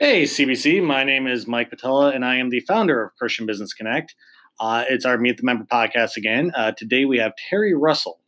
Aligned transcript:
Hey, 0.00 0.22
CBC. 0.22 0.80
My 0.80 1.02
name 1.02 1.26
is 1.26 1.48
Mike 1.48 1.70
Patella, 1.70 2.10
and 2.10 2.24
I 2.24 2.36
am 2.36 2.50
the 2.50 2.60
founder 2.60 3.02
of 3.02 3.16
Christian 3.16 3.46
Business 3.46 3.74
Connect. 3.74 4.14
Uh, 4.60 4.84
it's 4.88 5.04
our 5.04 5.18
Meet 5.18 5.38
the 5.38 5.42
Member 5.42 5.64
podcast 5.64 6.16
again. 6.16 6.52
Uh, 6.54 6.70
today 6.70 7.04
we 7.04 7.18
have 7.18 7.32
Terry 7.50 7.74
Russell. 7.74 8.20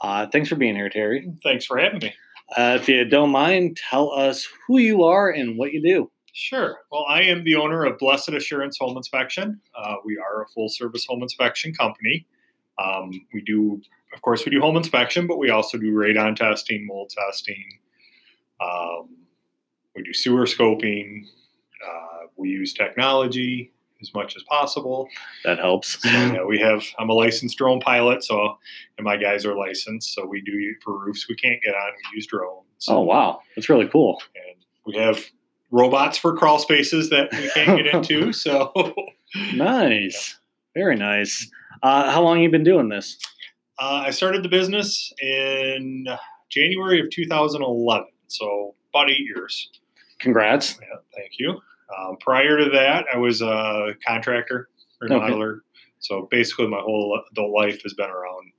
Uh, 0.00 0.28
thanks 0.28 0.48
for 0.48 0.54
being 0.56 0.74
here, 0.74 0.88
Terry. 0.88 1.30
Thanks 1.42 1.66
for 1.66 1.76
having 1.76 1.98
me. 1.98 2.14
Uh, 2.56 2.78
if 2.80 2.88
you 2.88 3.04
don't 3.04 3.28
mind, 3.28 3.76
tell 3.76 4.10
us 4.12 4.48
who 4.66 4.78
you 4.78 5.04
are 5.04 5.28
and 5.28 5.58
what 5.58 5.74
you 5.74 5.82
do. 5.82 6.10
Sure. 6.32 6.78
Well, 6.90 7.04
I 7.06 7.20
am 7.24 7.44
the 7.44 7.56
owner 7.56 7.84
of 7.84 7.98
Blessed 7.98 8.30
Assurance 8.30 8.78
Home 8.80 8.96
Inspection. 8.96 9.60
Uh, 9.76 9.96
we 10.02 10.16
are 10.16 10.40
a 10.40 10.48
full 10.48 10.70
service 10.70 11.04
home 11.04 11.22
inspection 11.22 11.74
company. 11.74 12.24
Um, 12.82 13.10
we 13.34 13.42
do, 13.42 13.82
of 14.14 14.22
course, 14.22 14.46
we 14.46 14.52
do 14.52 14.60
home 14.62 14.78
inspection, 14.78 15.26
but 15.26 15.36
we 15.36 15.50
also 15.50 15.76
do 15.76 15.92
radon 15.92 16.34
testing, 16.34 16.86
mold 16.86 17.10
testing. 17.10 17.78
Um, 18.58 19.19
we 19.94 20.02
do 20.02 20.12
sewer 20.12 20.46
scoping. 20.46 21.24
Uh, 21.86 22.26
we 22.36 22.48
use 22.48 22.72
technology 22.72 23.72
as 24.00 24.14
much 24.14 24.36
as 24.36 24.42
possible. 24.44 25.08
That 25.44 25.58
helps. 25.58 26.02
So, 26.02 26.08
yeah, 26.08 26.44
we 26.44 26.58
have. 26.58 26.82
I'm 26.98 27.10
a 27.10 27.12
licensed 27.12 27.58
drone 27.58 27.80
pilot, 27.80 28.24
so 28.24 28.58
and 28.98 29.04
my 29.04 29.16
guys 29.16 29.44
are 29.44 29.54
licensed. 29.54 30.14
So 30.14 30.26
we 30.26 30.40
do 30.40 30.52
for 30.82 30.98
roofs 30.98 31.28
we 31.28 31.36
can't 31.36 31.60
get 31.62 31.74
on. 31.74 31.92
We 32.12 32.16
use 32.16 32.26
drones. 32.26 32.64
Oh 32.88 33.00
wow, 33.00 33.40
that's 33.54 33.68
really 33.68 33.88
cool. 33.88 34.22
And 34.34 34.56
we 34.86 34.96
have 34.96 35.24
robots 35.70 36.18
for 36.18 36.36
crawl 36.36 36.58
spaces 36.58 37.10
that 37.10 37.30
we 37.32 37.50
can't 37.50 37.76
get 37.76 37.94
into. 37.94 38.32
So 38.40 38.72
nice, 39.54 40.38
very 40.74 40.96
nice. 40.96 41.48
Uh, 41.82 42.10
how 42.10 42.22
long 42.22 42.36
have 42.36 42.42
you 42.42 42.50
been 42.50 42.64
doing 42.64 42.88
this? 42.88 43.18
Uh, 43.78 44.02
I 44.06 44.10
started 44.10 44.42
the 44.42 44.48
business 44.48 45.12
in 45.22 46.06
January 46.50 47.00
of 47.00 47.10
2011, 47.10 48.06
so 48.26 48.74
about 48.92 49.10
eight 49.10 49.20
years. 49.20 49.70
Congrats. 50.20 50.78
Yeah, 50.80 50.98
thank 51.14 51.32
you. 51.38 51.60
Um, 51.98 52.16
prior 52.20 52.58
to 52.58 52.70
that, 52.70 53.06
I 53.12 53.18
was 53.18 53.42
a 53.42 53.94
contractor, 54.06 54.68
remodeler. 55.02 55.52
Okay. 55.52 55.60
So 55.98 56.28
basically, 56.30 56.68
my 56.68 56.80
whole 56.80 57.20
adult 57.32 57.52
life 57.52 57.82
has 57.82 57.94
been 57.94 58.10
around 58.10 58.52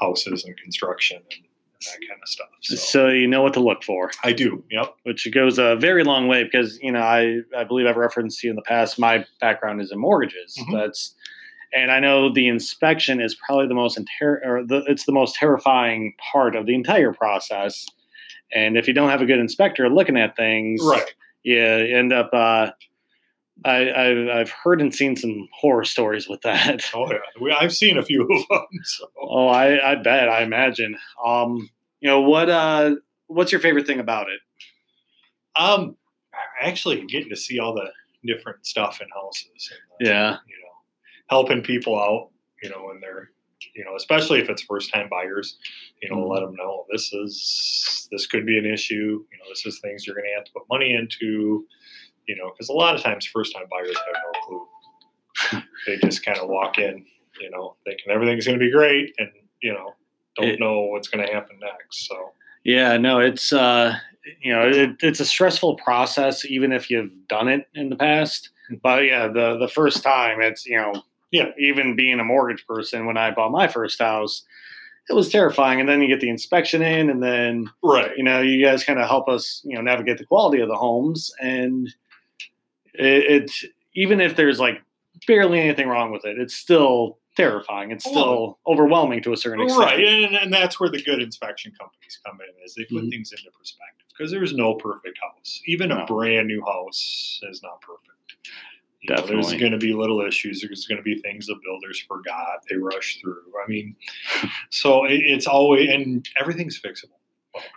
houses 0.00 0.44
and 0.44 0.56
construction 0.58 1.18
and 1.18 1.46
that 1.80 2.08
kind 2.08 2.20
of 2.22 2.28
stuff. 2.28 2.48
So. 2.62 2.76
so. 2.76 3.08
you 3.08 3.26
know 3.28 3.42
what 3.42 3.54
to 3.54 3.60
look 3.60 3.82
for. 3.82 4.10
I 4.24 4.32
do. 4.32 4.64
Yep. 4.70 4.94
Which 5.04 5.28
goes 5.32 5.58
a 5.58 5.76
very 5.76 6.04
long 6.04 6.28
way 6.28 6.44
because 6.44 6.78
you 6.80 6.92
know 6.92 7.00
I 7.00 7.40
I 7.56 7.64
believe 7.64 7.86
I've 7.86 7.96
referenced 7.96 8.42
you 8.42 8.50
in 8.50 8.56
the 8.56 8.62
past. 8.62 8.98
My 8.98 9.24
background 9.40 9.80
is 9.80 9.92
in 9.92 9.98
mortgages. 9.98 10.56
Mm-hmm. 10.58 10.76
That's 10.76 11.14
and 11.72 11.90
I 11.90 12.00
know 12.00 12.32
the 12.32 12.48
inspection 12.48 13.20
is 13.20 13.34
probably 13.34 13.66
the 13.66 13.74
most 13.74 13.98
inter- 13.98 14.40
or 14.44 14.64
the, 14.64 14.84
it's 14.86 15.04
the 15.04 15.12
most 15.12 15.34
terrifying 15.34 16.14
part 16.32 16.56
of 16.56 16.66
the 16.66 16.74
entire 16.74 17.12
process. 17.12 17.86
And 18.52 18.76
if 18.76 18.86
you 18.86 18.94
don't 18.94 19.10
have 19.10 19.22
a 19.22 19.26
good 19.26 19.38
inspector 19.38 19.88
looking 19.88 20.16
at 20.16 20.36
things, 20.36 20.80
right, 20.84 21.14
you 21.42 21.60
end 21.60 22.12
up. 22.12 22.30
Uh, 22.32 22.70
I, 23.64 23.90
I've, 23.90 24.28
I've 24.28 24.50
heard 24.50 24.82
and 24.82 24.94
seen 24.94 25.16
some 25.16 25.48
horror 25.52 25.84
stories 25.84 26.28
with 26.28 26.42
that. 26.42 26.84
Oh 26.94 27.10
yeah, 27.10 27.18
we, 27.40 27.52
I've 27.52 27.72
seen 27.72 27.96
a 27.96 28.02
few 28.02 28.22
of 28.22 28.28
them. 28.28 28.66
So. 28.84 29.06
Oh, 29.20 29.48
I, 29.48 29.92
I 29.92 29.94
bet. 29.94 30.28
I 30.28 30.42
imagine. 30.42 30.96
Um, 31.24 31.70
you 32.00 32.08
know 32.10 32.20
what? 32.20 32.50
Uh, 32.50 32.96
what's 33.28 33.52
your 33.52 33.60
favorite 33.60 33.86
thing 33.86 33.98
about 33.98 34.28
it? 34.28 34.40
Um, 35.58 35.96
actually, 36.60 37.04
getting 37.06 37.30
to 37.30 37.36
see 37.36 37.58
all 37.58 37.74
the 37.74 37.90
different 38.26 38.66
stuff 38.66 39.00
in 39.00 39.08
houses. 39.14 39.72
And, 40.00 40.08
uh, 40.08 40.12
yeah. 40.12 40.30
You 40.46 40.56
know, 40.58 40.72
helping 41.28 41.62
people 41.62 41.98
out. 41.98 42.30
You 42.62 42.70
know, 42.70 42.84
when 42.86 43.00
they're 43.00 43.30
you 43.74 43.84
know, 43.84 43.96
especially 43.96 44.40
if 44.40 44.48
it's 44.48 44.62
first 44.62 44.92
time 44.92 45.08
buyers, 45.08 45.58
you 46.02 46.10
know, 46.10 46.16
mm-hmm. 46.16 46.32
let 46.32 46.40
them 46.40 46.54
know 46.54 46.84
this 46.90 47.12
is 47.12 48.08
this 48.10 48.26
could 48.26 48.46
be 48.46 48.58
an 48.58 48.66
issue. 48.66 49.24
You 49.30 49.38
know, 49.38 49.44
this 49.48 49.66
is 49.66 49.80
things 49.80 50.06
you're 50.06 50.16
going 50.16 50.26
to 50.26 50.36
have 50.36 50.44
to 50.44 50.52
put 50.52 50.62
money 50.70 50.94
into. 50.94 51.66
You 52.26 52.36
know, 52.36 52.50
because 52.50 52.68
a 52.68 52.72
lot 52.72 52.94
of 52.94 53.02
times 53.02 53.26
first 53.26 53.54
time 53.54 53.64
buyers 53.70 53.96
have 53.96 54.16
no 54.32 54.40
clue. 54.46 55.62
they 55.86 55.96
just 55.98 56.24
kind 56.24 56.38
of 56.38 56.48
walk 56.48 56.78
in, 56.78 57.04
you 57.40 57.50
know, 57.50 57.76
thinking 57.84 58.10
everything's 58.10 58.46
going 58.46 58.58
to 58.58 58.64
be 58.64 58.70
great, 58.70 59.14
and 59.18 59.30
you 59.62 59.72
know, 59.72 59.94
don't 60.36 60.48
it, 60.48 60.60
know 60.60 60.82
what's 60.86 61.08
going 61.08 61.24
to 61.24 61.32
happen 61.32 61.58
next. 61.60 62.08
So 62.08 62.32
yeah, 62.64 62.96
no, 62.96 63.20
it's 63.20 63.52
uh, 63.52 63.96
you 64.40 64.52
know, 64.52 64.68
it, 64.68 64.96
it's 65.00 65.20
a 65.20 65.24
stressful 65.24 65.76
process, 65.76 66.44
even 66.44 66.72
if 66.72 66.90
you've 66.90 67.12
done 67.28 67.48
it 67.48 67.68
in 67.74 67.90
the 67.90 67.96
past. 67.96 68.50
Mm-hmm. 68.70 68.80
But 68.82 69.04
yeah, 69.04 69.28
the 69.28 69.56
the 69.58 69.68
first 69.68 70.02
time, 70.02 70.40
it's 70.40 70.66
you 70.66 70.76
know 70.76 71.02
yeah, 71.30 71.50
even 71.58 71.96
being 71.96 72.20
a 72.20 72.24
mortgage 72.24 72.66
person, 72.66 73.06
when 73.06 73.16
I 73.16 73.30
bought 73.30 73.50
my 73.50 73.68
first 73.68 73.98
house, 74.00 74.44
it 75.08 75.14
was 75.14 75.28
terrifying. 75.28 75.80
And 75.80 75.88
then 75.88 76.00
you 76.00 76.08
get 76.08 76.20
the 76.20 76.30
inspection 76.30 76.82
in, 76.82 77.10
and 77.10 77.22
then 77.22 77.70
right, 77.82 78.16
you 78.16 78.24
know, 78.24 78.40
you 78.40 78.64
guys 78.64 78.84
kind 78.84 78.98
of 78.98 79.08
help 79.08 79.28
us, 79.28 79.62
you 79.64 79.76
know, 79.76 79.82
navigate 79.82 80.18
the 80.18 80.26
quality 80.26 80.60
of 80.60 80.68
the 80.68 80.76
homes, 80.76 81.32
and 81.40 81.88
it, 82.94 83.42
it 83.42 83.52
even 83.94 84.20
if 84.20 84.36
there's 84.36 84.60
like 84.60 84.82
barely 85.26 85.60
anything 85.60 85.88
wrong 85.88 86.12
with 86.12 86.24
it, 86.24 86.38
it's 86.38 86.54
still 86.54 87.18
terrifying. 87.36 87.90
It's 87.90 88.04
still 88.04 88.58
overwhelming 88.66 89.22
to 89.22 89.32
a 89.32 89.36
certain 89.36 89.62
extent. 89.62 89.84
Right, 89.84 90.04
and, 90.04 90.34
and, 90.34 90.52
that's 90.52 90.80
where 90.80 90.88
the 90.88 91.02
good 91.02 91.20
inspection 91.20 91.72
companies 91.78 92.18
come 92.24 92.38
in, 92.40 92.64
is 92.64 92.74
they 92.74 92.84
put 92.84 93.02
mm-hmm. 93.02 93.10
things 93.10 93.32
into 93.32 93.50
perspective 93.56 94.06
because 94.16 94.30
there's 94.30 94.54
no 94.54 94.74
perfect 94.74 95.18
house. 95.22 95.60
Even 95.66 95.90
no. 95.90 96.02
a 96.02 96.06
brand 96.06 96.48
new 96.48 96.62
house 96.64 97.40
is 97.50 97.62
not 97.62 97.80
perfect. 97.82 98.15
You 99.02 99.14
know, 99.14 99.26
there's 99.26 99.52
going 99.54 99.72
to 99.72 99.78
be 99.78 99.92
little 99.92 100.20
issues. 100.20 100.62
There's 100.62 100.86
going 100.86 100.96
to 100.96 101.02
be 101.02 101.20
things 101.20 101.46
the 101.46 101.56
builders 101.64 102.00
forgot. 102.08 102.64
They 102.68 102.76
rush 102.76 103.18
through. 103.20 103.42
I 103.64 103.68
mean, 103.68 103.94
so 104.70 105.04
it, 105.04 105.20
it's 105.24 105.46
always 105.46 105.88
and 105.90 106.28
everything's 106.40 106.80
fixable. 106.80 107.10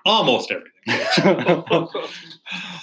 Almost 0.06 0.52
everything. 0.52 1.64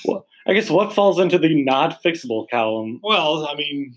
well, 0.05 0.27
I 0.47 0.55
guess 0.55 0.71
what 0.71 0.95
falls 0.95 1.19
into 1.19 1.39
the 1.39 1.63
not 1.63 2.03
fixable 2.03 2.49
column? 2.49 3.01
Well, 3.03 3.47
I 3.47 3.55
mean, 3.55 3.97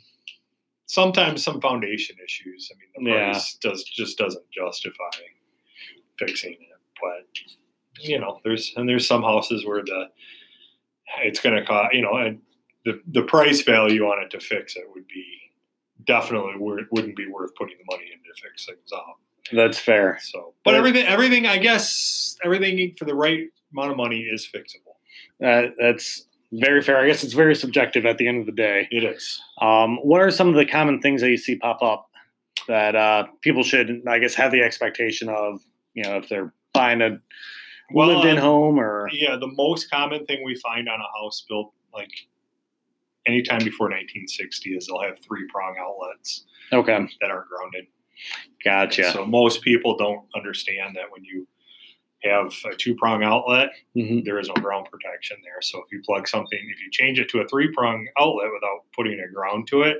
sometimes 0.85 1.43
some 1.43 1.61
foundation 1.61 2.17
issues. 2.23 2.71
I 2.71 2.75
mean, 2.77 3.05
the 3.05 3.11
price 3.11 3.57
yeah. 3.63 3.69
does 3.69 3.83
just 3.83 4.17
doesn't 4.17 4.49
justify 4.51 5.09
fixing 6.17 6.53
it. 6.53 6.59
But 7.01 7.27
you 8.01 8.19
know, 8.19 8.39
there's 8.43 8.73
and 8.75 8.89
there's 8.89 9.07
some 9.07 9.21
houses 9.21 9.65
where 9.65 9.83
the 9.83 10.05
it's 11.23 11.39
going 11.39 11.55
to 11.55 11.65
cost. 11.65 11.93
You 11.93 12.01
know, 12.01 12.15
and 12.15 12.41
the 12.85 13.01
the 13.11 13.23
price 13.23 13.61
value 13.61 14.03
on 14.05 14.23
it 14.23 14.29
to 14.31 14.39
fix 14.39 14.75
it 14.75 14.85
would 14.93 15.07
be 15.07 15.25
definitely 16.05 16.53
wouldn't 16.57 17.15
be 17.15 17.27
worth 17.27 17.53
putting 17.55 17.77
the 17.77 17.95
money 17.95 18.05
in 18.11 18.19
to 18.19 18.41
fix 18.41 18.65
things 18.65 18.91
up. 18.93 19.19
That's 19.51 19.79
fair. 19.79 20.19
So, 20.21 20.53
but 20.63 20.75
everything, 20.75 21.05
everything, 21.05 21.45
I 21.47 21.57
guess, 21.57 22.37
everything 22.43 22.93
for 22.97 23.05
the 23.05 23.15
right 23.15 23.47
amount 23.73 23.91
of 23.91 23.97
money 23.97 24.21
is 24.21 24.47
fixable. 24.47 24.95
Uh, 25.43 25.71
that's 25.79 26.25
very 26.51 26.81
fair. 26.81 26.99
I 26.99 27.07
guess 27.07 27.23
it's 27.23 27.33
very 27.33 27.55
subjective 27.55 28.05
at 28.05 28.17
the 28.17 28.27
end 28.27 28.39
of 28.39 28.45
the 28.45 28.51
day. 28.51 28.87
It 28.91 29.03
is. 29.03 29.41
Um, 29.61 29.97
what 29.97 30.21
are 30.21 30.31
some 30.31 30.49
of 30.49 30.55
the 30.55 30.65
common 30.65 31.01
things 31.01 31.21
that 31.21 31.29
you 31.29 31.37
see 31.37 31.55
pop 31.55 31.81
up 31.81 32.09
that 32.67 32.95
uh, 32.95 33.27
people 33.41 33.63
should, 33.63 34.03
I 34.07 34.19
guess, 34.19 34.33
have 34.35 34.51
the 34.51 34.61
expectation 34.61 35.29
of? 35.29 35.61
You 35.95 36.03
know, 36.03 36.17
if 36.17 36.29
they're 36.29 36.53
buying 36.73 37.01
a 37.01 37.19
well, 37.91 38.07
lived-in 38.07 38.37
uh, 38.37 38.41
home, 38.41 38.79
or 38.79 39.09
yeah, 39.11 39.35
the 39.35 39.47
most 39.47 39.89
common 39.89 40.25
thing 40.25 40.43
we 40.45 40.55
find 40.55 40.87
on 40.87 40.99
a 40.99 41.19
house 41.19 41.43
built 41.49 41.73
like 41.93 42.11
anytime 43.29 43.63
before 43.63 43.87
1960 43.87 44.71
is 44.71 44.87
they'll 44.87 45.01
have 45.01 45.19
three 45.19 45.45
prong 45.49 45.75
outlets. 45.79 46.45
Okay. 46.73 47.07
That 47.21 47.31
are 47.31 47.45
grounded. 47.49 47.85
Gotcha. 48.63 49.05
And 49.05 49.13
so 49.13 49.25
most 49.25 49.61
people 49.61 49.95
don't 49.95 50.25
understand 50.35 50.95
that 50.95 51.11
when 51.11 51.23
you 51.23 51.47
have 52.23 52.53
a 52.71 52.75
two 52.75 52.95
prong 52.95 53.23
outlet, 53.23 53.69
mm-hmm. 53.95 54.25
there 54.25 54.39
is 54.39 54.49
no 54.49 54.55
ground 54.55 54.87
protection 54.91 55.37
there. 55.43 55.61
So 55.61 55.79
if 55.79 55.91
you 55.91 56.01
plug 56.05 56.27
something, 56.27 56.59
if 56.71 56.81
you 56.81 56.89
change 56.91 57.19
it 57.19 57.29
to 57.29 57.39
a 57.39 57.47
three 57.47 57.71
prong 57.71 58.07
outlet 58.17 58.49
without 58.53 58.83
putting 58.95 59.19
a 59.19 59.31
ground 59.33 59.67
to 59.67 59.83
it, 59.83 59.97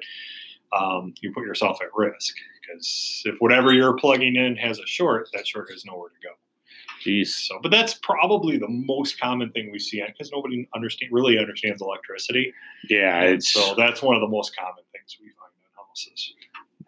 um, 0.78 1.14
you 1.22 1.32
put 1.34 1.46
yourself 1.46 1.80
at 1.82 1.90
risk 1.96 2.36
because 2.62 3.24
if 3.26 3.40
whatever 3.40 3.74
you're 3.74 3.98
plugging 3.98 4.36
in 4.36 4.56
has 4.58 4.80
a 4.80 4.86
short, 4.86 5.30
that 5.34 5.48
short 5.48 5.72
has 5.72 5.86
nowhere 5.86 6.10
to 6.10 6.28
go. 6.28 6.34
Jeez. 7.06 7.28
So, 7.28 7.60
but 7.62 7.72
that's 7.72 7.94
probably 7.94 8.58
the 8.58 8.68
most 8.68 9.20
common 9.20 9.52
thing 9.52 9.72
we 9.72 9.80
see 9.80 10.04
because 10.06 10.32
nobody 10.32 10.68
understand 10.76 11.12
really 11.12 11.38
understands 11.38 11.82
electricity. 11.82 12.54
Yeah, 12.90 13.38
so 13.40 13.74
that's 13.78 14.01
one 14.01 14.16
of 14.16 14.22
the 14.22 14.28
most 14.28 14.56
common 14.56 14.84
things 14.92 15.18
we 15.19 15.28
find 15.30 15.51
in 15.56 15.69
houses. 15.78 16.34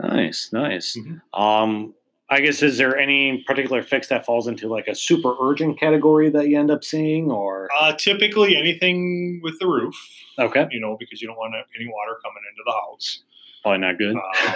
Nice, 0.02 0.52
nice. 0.52 0.98
Mm-hmm. 0.98 1.42
Um, 1.42 1.94
I 2.32 2.40
guess 2.40 2.64
is 2.64 2.78
there 2.78 2.98
any 2.98 3.44
particular 3.46 3.84
fix 3.84 4.08
that 4.08 4.26
falls 4.26 4.48
into 4.48 4.70
like 4.70 4.88
a 4.88 4.96
super 4.96 5.36
urgent 5.42 5.78
category 5.78 6.30
that 6.30 6.48
you 6.48 6.58
end 6.58 6.72
up 6.72 6.82
seeing, 6.82 7.30
or 7.30 7.68
uh, 7.78 7.94
typically 7.94 8.56
anything 8.56 9.42
with 9.44 9.60
the 9.60 9.68
roof? 9.68 9.96
Okay, 10.40 10.66
you 10.72 10.80
know 10.80 10.96
because 10.98 11.22
you 11.22 11.28
don't 11.28 11.38
want 11.38 11.54
any 11.76 11.88
water 11.88 12.20
coming 12.24 12.42
into 12.50 12.64
the 12.66 12.72
house. 12.72 13.24
Probably 13.64 13.80
not 13.80 13.98
good. 13.98 14.16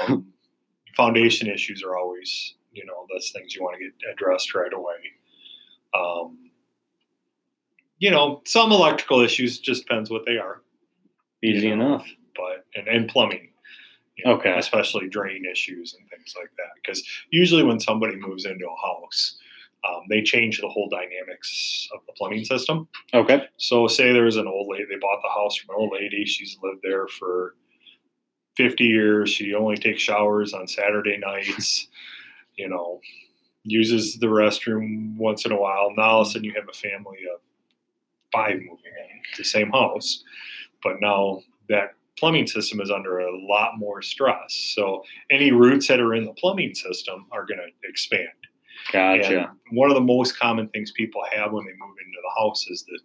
Um, 0.10 0.28
foundation 0.96 1.50
issues 1.50 1.84
are 1.84 1.98
always 1.98 2.56
you 2.72 2.86
know 2.86 3.06
that's 3.14 3.32
things 3.32 3.54
you 3.54 3.62
want 3.62 3.78
to 3.78 3.84
get 3.84 4.14
addressed 4.14 4.56
right 4.56 4.72
away. 4.72 4.96
Um, 5.96 6.38
you 8.00 8.12
know, 8.12 8.42
some 8.46 8.72
electrical 8.72 9.22
issues 9.22 9.60
just 9.60 9.88
depends 9.88 10.10
what 10.10 10.26
they 10.26 10.38
are. 10.38 10.62
Easy 11.44 11.68
you 11.68 11.76
know, 11.76 11.88
enough. 11.88 12.08
But 12.36 12.66
and, 12.76 12.88
and 12.88 13.08
plumbing. 13.08 13.50
You 14.18 14.26
know, 14.26 14.34
okay. 14.34 14.58
Especially 14.58 15.08
drain 15.10 15.46
issues 15.46 15.96
and 15.98 16.10
things 16.10 16.36
like 16.38 16.52
that. 16.58 16.70
Because 16.76 17.04
usually 17.32 17.64
when 17.64 17.80
somebody 17.80 18.16
moves 18.16 18.46
into 18.46 18.66
a 18.66 18.88
house, 18.88 19.38
um, 19.88 20.02
they 20.10 20.22
change 20.22 20.60
the 20.60 20.70
whole 20.70 20.90
dynamics 20.90 21.88
of 21.94 22.02
the 22.08 22.14
plumbing 22.14 22.44
system. 22.46 22.88
Okay. 23.14 23.44
So, 23.58 23.88
say 23.88 24.14
there's 24.14 24.38
an 24.38 24.48
old 24.48 24.68
lady, 24.70 24.86
they 24.90 25.00
bought 25.00 25.22
the 25.22 25.30
house 25.30 25.56
from 25.58 25.76
an 25.76 25.82
old 25.82 25.94
lady. 25.94 26.26
She's 26.26 26.58
lived 26.64 26.80
there 26.82 27.08
for 27.08 27.56
50 28.56 28.84
years. 28.84 29.30
She 29.30 29.54
only 29.54 29.78
takes 29.78 30.02
showers 30.02 30.54
on 30.54 30.68
Saturday 30.68 31.18
nights, 31.18 31.88
you 32.56 32.70
know, 32.70 33.00
uses 33.66 34.18
the 34.20 34.28
restroom 34.28 35.18
once 35.18 35.46
in 35.46 35.52
a 35.52 35.60
while. 35.60 35.92
Now, 35.96 36.04
all 36.04 36.22
of 36.22 36.28
a 36.28 36.30
mm. 36.30 36.34
sudden, 36.34 36.46
you 36.46 36.54
have 36.54 36.70
a 36.70 36.74
family 36.74 37.20
of 37.34 37.42
five 38.32 38.58
moving 38.58 38.70
in 38.86 39.22
the 39.38 39.44
same 39.44 39.72
house. 39.72 40.24
But 40.84 41.02
now 41.02 41.42
that 41.70 41.96
plumbing 42.18 42.48
system 42.48 42.80
is 42.80 42.92
under 42.92 43.20
a 43.20 43.46
lot 43.46 43.78
more 43.78 44.02
stress. 44.02 44.54
So, 44.76 45.04
any 45.30 45.52
roots 45.52 45.88
that 45.88 46.00
are 46.00 46.14
in 46.14 46.26
the 46.26 46.34
plumbing 46.34 46.76
system 46.76 47.26
are 47.32 47.46
going 47.46 47.60
to 47.60 47.90
expand. 47.90 48.30
Gotcha. 48.92 49.40
And 49.40 49.78
one 49.78 49.90
of 49.90 49.96
the 49.96 50.02
most 50.02 50.38
common 50.38 50.68
things 50.70 50.92
people 50.92 51.24
have 51.34 51.52
when 51.52 51.66
they 51.66 51.72
move 51.72 51.96
into 52.06 52.20
the 52.22 52.42
house 52.42 52.68
is 52.68 52.84
the 52.84 53.00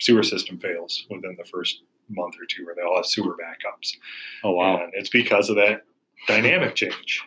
sewer 0.00 0.22
system 0.22 0.58
fails 0.58 1.06
within 1.10 1.36
the 1.36 1.44
first 1.44 1.82
month 2.08 2.34
or 2.36 2.46
two, 2.48 2.64
where 2.64 2.74
they 2.74 2.82
all 2.82 2.96
have 2.96 3.06
sewer 3.06 3.36
backups. 3.36 3.96
oh 4.44 4.52
wow. 4.52 4.82
And 4.82 4.92
it's 4.94 5.10
because 5.10 5.48
of 5.50 5.56
that 5.56 5.82
dynamic 6.26 6.74
change. 6.74 7.24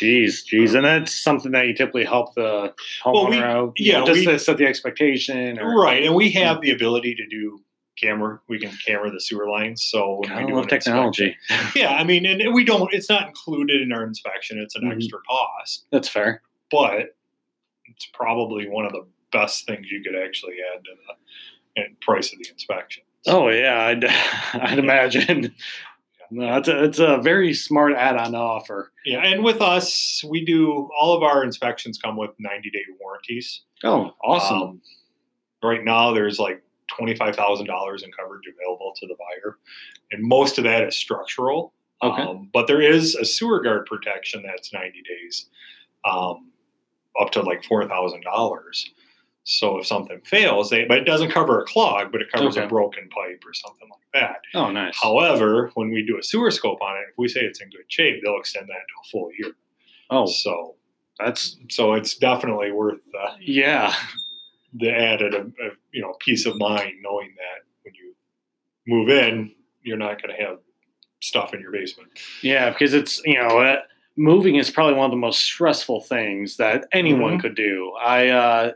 Jeez, 0.00 0.44
jeez, 0.52 0.74
and 0.74 0.84
that's 0.84 1.12
something 1.14 1.52
that 1.52 1.66
you 1.66 1.74
typically 1.74 2.04
help 2.04 2.34
the 2.34 2.72
homeowner 3.04 3.12
Well, 3.14 3.30
we- 3.30 3.38
out. 3.38 3.72
yeah, 3.76 4.04
just 4.04 4.20
we- 4.20 4.26
to 4.26 4.38
set 4.38 4.56
the 4.56 4.66
expectation. 4.66 5.58
Or, 5.58 5.80
Right. 5.82 6.04
And 6.04 6.14
we 6.14 6.30
have 6.32 6.60
the 6.60 6.70
ability 6.70 7.14
to 7.16 7.26
do 7.26 7.60
camera. 8.00 8.40
We 8.48 8.58
can 8.58 8.70
camera 8.86 9.10
the 9.10 9.20
sewer 9.20 9.48
lines. 9.48 9.82
So 9.84 10.22
I 10.30 10.44
love 10.44 10.68
technology. 10.68 11.36
inspection- 11.50 11.72
yeah, 11.82 11.94
I 11.94 12.04
mean, 12.04 12.24
and 12.24 12.54
we 12.54 12.64
don't. 12.64 12.92
It's 12.94 13.08
not 13.10 13.26
included 13.28 13.82
in 13.82 13.92
our 13.92 14.04
inspection. 14.04 14.58
It's 14.58 14.74
an 14.76 14.82
Mhm. 14.82 14.94
extra 14.96 15.18
cost, 15.28 15.86
That's 15.90 16.08
fair. 16.08 16.42
but 16.70 17.16
it's 17.86 18.06
probably 18.14 18.68
one 18.68 18.86
of 18.86 18.92
the 18.92 19.06
best 19.32 19.66
things 19.66 19.90
you 19.90 20.02
could 20.02 20.14
actually 20.16 20.56
add 20.74 20.82
to 20.84 20.90
the 21.06 21.82
and 21.82 22.00
price 22.00 22.32
of 22.32 22.38
the 22.40 22.48
inspection. 22.50 23.02
Oh 23.26 23.48
yeah, 23.48 23.84
I'd, 23.86 24.04
I'd 24.54 24.78
imagine. 24.78 25.54
No, 26.30 26.56
it's 26.56 26.68
a 26.68 26.84
it's 26.84 26.98
a 26.98 27.18
very 27.18 27.52
smart 27.52 27.92
add-on 27.94 28.34
offer. 28.34 28.92
Yeah, 29.04 29.18
and 29.18 29.42
with 29.42 29.60
us, 29.60 30.22
we 30.28 30.44
do 30.44 30.88
all 30.98 31.16
of 31.16 31.22
our 31.22 31.42
inspections 31.42 31.98
come 31.98 32.16
with 32.16 32.30
90 32.38 32.70
day 32.70 32.84
warranties. 33.00 33.62
Oh, 33.82 34.12
awesome. 34.22 34.62
Um, 34.62 34.82
right 35.62 35.84
now, 35.84 36.12
there's 36.12 36.38
like 36.38 36.62
$25,000 36.98 37.28
in 38.02 38.12
coverage 38.12 38.44
available 38.46 38.92
to 38.96 39.06
the 39.06 39.14
buyer, 39.14 39.58
and 40.12 40.22
most 40.22 40.58
of 40.58 40.64
that 40.64 40.84
is 40.84 40.96
structural. 40.96 41.72
Okay. 42.02 42.22
Um, 42.22 42.48
but 42.52 42.66
there 42.66 42.80
is 42.80 43.14
a 43.14 43.24
sewer 43.24 43.60
guard 43.60 43.86
protection 43.86 44.42
that's 44.42 44.72
90 44.72 45.02
days, 45.02 45.46
um, 46.04 46.50
up 47.20 47.30
to 47.32 47.42
like 47.42 47.62
$4,000. 47.62 48.20
So 49.44 49.78
if 49.78 49.86
something 49.86 50.20
fails, 50.24 50.70
they, 50.70 50.84
but 50.84 50.98
it 50.98 51.04
doesn't 51.04 51.30
cover 51.30 51.60
a 51.60 51.64
clog, 51.64 52.12
but 52.12 52.20
it 52.20 52.30
covers 52.30 52.56
Okay. 52.56 52.66
a 52.66 52.68
broken 52.68 53.08
pipe 53.08 53.42
or 53.46 53.52
something 53.54 53.88
like 53.88 54.22
that. 54.22 54.40
oh, 54.54 54.70
nice. 54.70 54.96
However, 55.00 55.70
when 55.74 55.90
we 55.90 56.04
do 56.06 56.18
a 56.18 56.22
sewer 56.22 56.50
scope 56.50 56.80
on 56.82 56.96
it, 56.98 57.06
if 57.10 57.18
we 57.18 57.26
say 57.26 57.40
it's 57.40 57.60
in 57.60 57.70
good 57.70 57.84
shape, 57.88 58.22
they'll 58.22 58.38
extend 58.38 58.68
that 58.68 58.74
to 58.74 58.94
a 59.02 59.10
full 59.10 59.30
year. 59.38 59.52
oh, 60.10 60.26
So, 60.26 60.76
that's 61.18 61.56
so 61.68 61.94
it's 61.94 62.16
definitely 62.16 62.70
worth 62.72 63.00
uh, 63.18 63.34
yeah. 63.40 63.94
the 64.74 64.90
added, 64.94 65.34
uh, 65.34 65.38
uh, 65.38 65.70
you 65.92 66.00
know, 66.02 66.14
peace 66.20 66.46
of 66.46 66.56
mind 66.58 66.94
knowing 67.02 67.34
that 67.36 67.64
when 67.82 67.94
you 67.94 68.14
move 68.86 69.08
in, 69.08 69.52
you're 69.82 69.96
not 69.98 70.22
going 70.22 70.34
to 70.36 70.42
have 70.44 70.58
stuff 71.20 71.52
in 71.54 71.60
your 71.60 71.72
basement. 71.72 72.10
Yeah, 72.42 72.70
because 72.70 72.94
it's 72.94 73.20
you 73.24 73.34
know 73.34 73.58
uh, 73.58 73.80
moving 74.16 74.56
is 74.56 74.70
probably 74.70 74.94
one 74.94 75.06
of 75.06 75.10
the 75.10 75.16
most 75.18 75.40
stressful 75.40 76.02
things 76.02 76.56
that 76.58 76.86
anyone 76.92 77.36
Mhm. 77.36 77.40
could 77.40 77.54
do. 77.54 77.92
I 78.00 78.28
uh, 78.28 78.72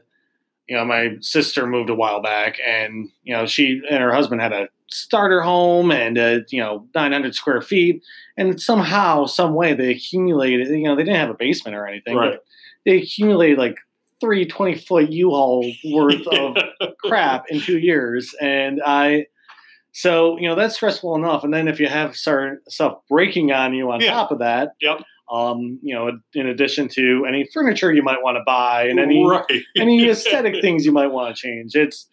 you 0.68 0.76
know 0.76 0.84
my 0.84 1.16
sister 1.20 1.66
moved 1.66 1.90
a 1.90 1.94
while 1.94 2.22
back, 2.22 2.56
and 2.64 3.10
you 3.22 3.34
know 3.34 3.46
she 3.46 3.80
and 3.90 4.02
her 4.02 4.12
husband 4.12 4.40
had 4.40 4.52
a 4.52 4.68
starter 4.88 5.40
home 5.40 5.90
and 5.90 6.16
uh, 6.18 6.38
you 6.48 6.60
know 6.60 6.86
900 6.94 7.34
square 7.34 7.60
feet, 7.62 8.02
and 8.36 8.60
somehow, 8.60 9.26
some 9.26 9.54
way, 9.54 9.74
they 9.74 9.90
accumulated. 9.92 10.68
You 10.68 10.84
know 10.84 10.96
they 10.96 11.04
didn't 11.04 11.20
have 11.20 11.30
a 11.30 11.34
basement 11.34 11.76
or 11.76 11.86
anything, 11.86 12.16
Right. 12.16 12.32
but 12.32 12.44
they 12.84 12.98
accumulated 12.98 13.58
like 13.58 13.76
three 14.20 14.46
20 14.46 14.76
foot 14.76 15.10
U-Haul 15.10 15.70
worth 15.92 16.26
of 16.28 16.56
crap 17.04 17.44
in 17.50 17.60
two 17.60 17.78
years. 17.78 18.34
And 18.40 18.80
I, 18.86 19.26
so, 19.92 20.38
you 20.38 20.48
know, 20.48 20.54
that's 20.54 20.76
stressful 20.76 21.14
enough. 21.16 21.44
And 21.44 21.52
then 21.52 21.68
if 21.68 21.78
you 21.78 21.88
have 21.88 22.16
certain 22.16 22.60
stuff 22.68 22.98
breaking 23.10 23.52
on 23.52 23.74
you 23.74 23.90
on 23.90 24.00
Yeah. 24.00 24.10
top 24.12 24.30
of 24.30 24.38
that, 24.38 24.74
Yep. 24.80 25.02
Um, 25.34 25.78
you 25.82 25.94
know, 25.94 26.12
in 26.34 26.46
addition 26.46 26.86
to 26.88 27.24
any 27.26 27.44
furniture 27.52 27.92
you 27.92 28.02
might 28.02 28.22
want 28.22 28.36
to 28.36 28.42
buy 28.46 28.84
and 28.86 29.00
any, 29.00 29.26
right. 29.26 29.44
any 29.76 30.08
aesthetic 30.10 30.60
things 30.62 30.84
you 30.86 30.92
might 30.92 31.08
want 31.08 31.34
to 31.34 31.42
change, 31.42 31.74
it's, 31.74 32.06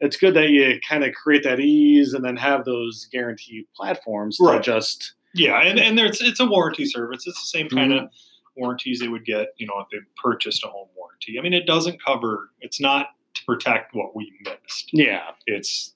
it's 0.00 0.16
good 0.16 0.34
that 0.34 0.50
you 0.50 0.78
kind 0.88 1.02
of 1.02 1.12
create 1.14 1.42
that 1.42 1.58
ease 1.58 2.14
and 2.14 2.24
then 2.24 2.36
have 2.36 2.64
those 2.64 3.08
guaranteed 3.12 3.64
platforms 3.74 4.36
to 4.36 4.44
Right. 4.44 4.62
just, 4.62 5.14
Yeah, 5.34 5.60
and, 5.60 5.78
and 5.80 5.98
there's 5.98 6.20
it's 6.20 6.38
a 6.40 6.46
warranty 6.46 6.84
service. 6.86 7.26
It's 7.26 7.40
the 7.40 7.58
same 7.58 7.68
kind 7.68 7.90
Mm-hmm. 7.92 8.04
of 8.04 8.10
warranties 8.56 9.00
they 9.00 9.08
would 9.08 9.24
get, 9.24 9.48
you 9.56 9.66
know, 9.66 9.74
if 9.80 9.88
they 9.90 9.98
purchased 10.22 10.62
a 10.64 10.68
home 10.68 10.88
warranty. 10.96 11.36
I 11.38 11.42
mean, 11.42 11.54
it 11.54 11.66
doesn't 11.66 12.02
cover. 12.04 12.50
It's 12.60 12.80
not 12.80 13.08
to 13.34 13.44
protect 13.44 13.94
what 13.94 14.14
we 14.16 14.32
missed. 14.44 14.90
yeah. 14.92 15.30
It's 15.46 15.94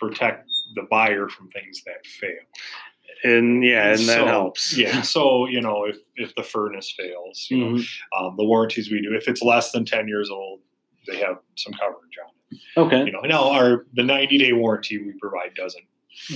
protect 0.00 0.48
the 0.74 0.82
buyer 0.90 1.28
from 1.28 1.48
things 1.50 1.82
that 1.86 2.04
fail. 2.06 2.30
And 3.24 3.62
yeah, 3.64 3.90
and 3.90 3.98
that 4.00 4.18
So, 4.18 4.26
helps. 4.26 4.76
Yeah. 4.76 5.02
So 5.02 5.46
you 5.46 5.60
know, 5.60 5.84
if 5.84 5.96
if 6.16 6.34
the 6.34 6.42
furnace 6.42 6.92
fails, 6.96 7.46
you 7.50 7.58
know, 7.58 7.66
Mhm. 7.76 7.88
um, 8.18 8.36
the 8.36 8.44
warranties 8.44 8.90
we 8.90 9.00
do, 9.00 9.14
if 9.14 9.28
it's 9.28 9.42
less 9.42 9.72
than 9.72 9.84
ten 9.84 10.06
years 10.08 10.30
old, 10.30 10.60
they 11.06 11.16
have 11.18 11.38
some 11.56 11.72
coverage 11.72 12.16
on 12.24 12.30
it. 12.50 12.60
Okay. 12.76 13.04
You 13.06 13.12
know, 13.12 13.20
now 13.20 13.50
our 13.50 13.86
the 13.94 14.02
ninety 14.02 14.38
day 14.38 14.52
warranty 14.52 14.98
we 14.98 15.12
provide 15.20 15.54
doesn't 15.54 15.84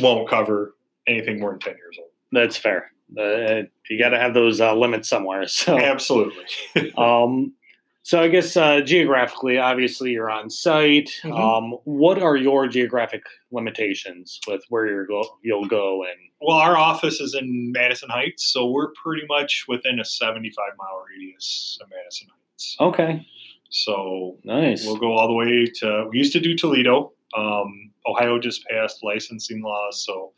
won't 0.00 0.28
cover 0.28 0.74
anything 1.06 1.38
more 1.40 1.50
than 1.50 1.60
ten 1.60 1.76
years 1.76 1.96
old. 1.98 2.10
That's 2.32 2.56
fair. 2.56 2.92
Uh, 3.18 3.62
you 3.88 3.98
got 3.98 4.10
to 4.10 4.18
have 4.18 4.34
those 4.34 4.60
uh, 4.60 4.72
limits 4.74 5.08
somewhere. 5.08 5.46
So, 5.48 5.76
Absolutely. 5.78 6.44
um, 6.96 7.52
so 8.02 8.20
I 8.22 8.28
guess 8.28 8.56
uh, 8.56 8.80
geographically, 8.80 9.58
obviously, 9.58 10.10
you're 10.12 10.30
on 10.30 10.48
site. 10.50 11.10
Mhm. 11.22 11.38
Um, 11.38 11.78
what 11.84 12.20
are 12.22 12.36
your 12.36 12.66
geographic 12.68 13.22
limitations 13.50 14.40
with 14.48 14.62
where 14.68 14.86
you're 14.86 15.06
go- 15.06 15.38
you'll 15.42 15.66
go? 15.66 16.02
And 16.04 16.18
Well, 16.40 16.56
our 16.56 16.76
office 16.76 17.20
is 17.20 17.34
in 17.34 17.70
Madison 17.72 18.08
Heights, 18.08 18.44
so 18.52 18.66
we're 18.70 18.92
pretty 18.92 19.26
much 19.28 19.66
within 19.68 20.00
a 20.00 20.04
75 20.04 20.72
mile 20.78 21.04
radius 21.10 21.78
of 21.82 21.88
Madison 21.90 22.28
Heights. 22.30 22.76
okay, 22.80 23.26
So 23.68 24.38
nice. 24.44 24.84
we'll 24.86 24.96
go 24.96 25.12
all 25.12 25.28
the 25.28 25.34
way 25.34 25.66
to, 25.66 26.08
we 26.10 26.18
used 26.18 26.32
to 26.32 26.40
do 26.40 26.54
Toledo. 26.56 27.12
Um, 27.36 27.90
Ohio 28.06 28.38
just 28.38 28.66
passed 28.66 29.04
licensing 29.04 29.62
laws, 29.62 30.04
so 30.04 30.32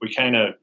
we 0.00 0.14
kind 0.14 0.36
of, 0.36 0.54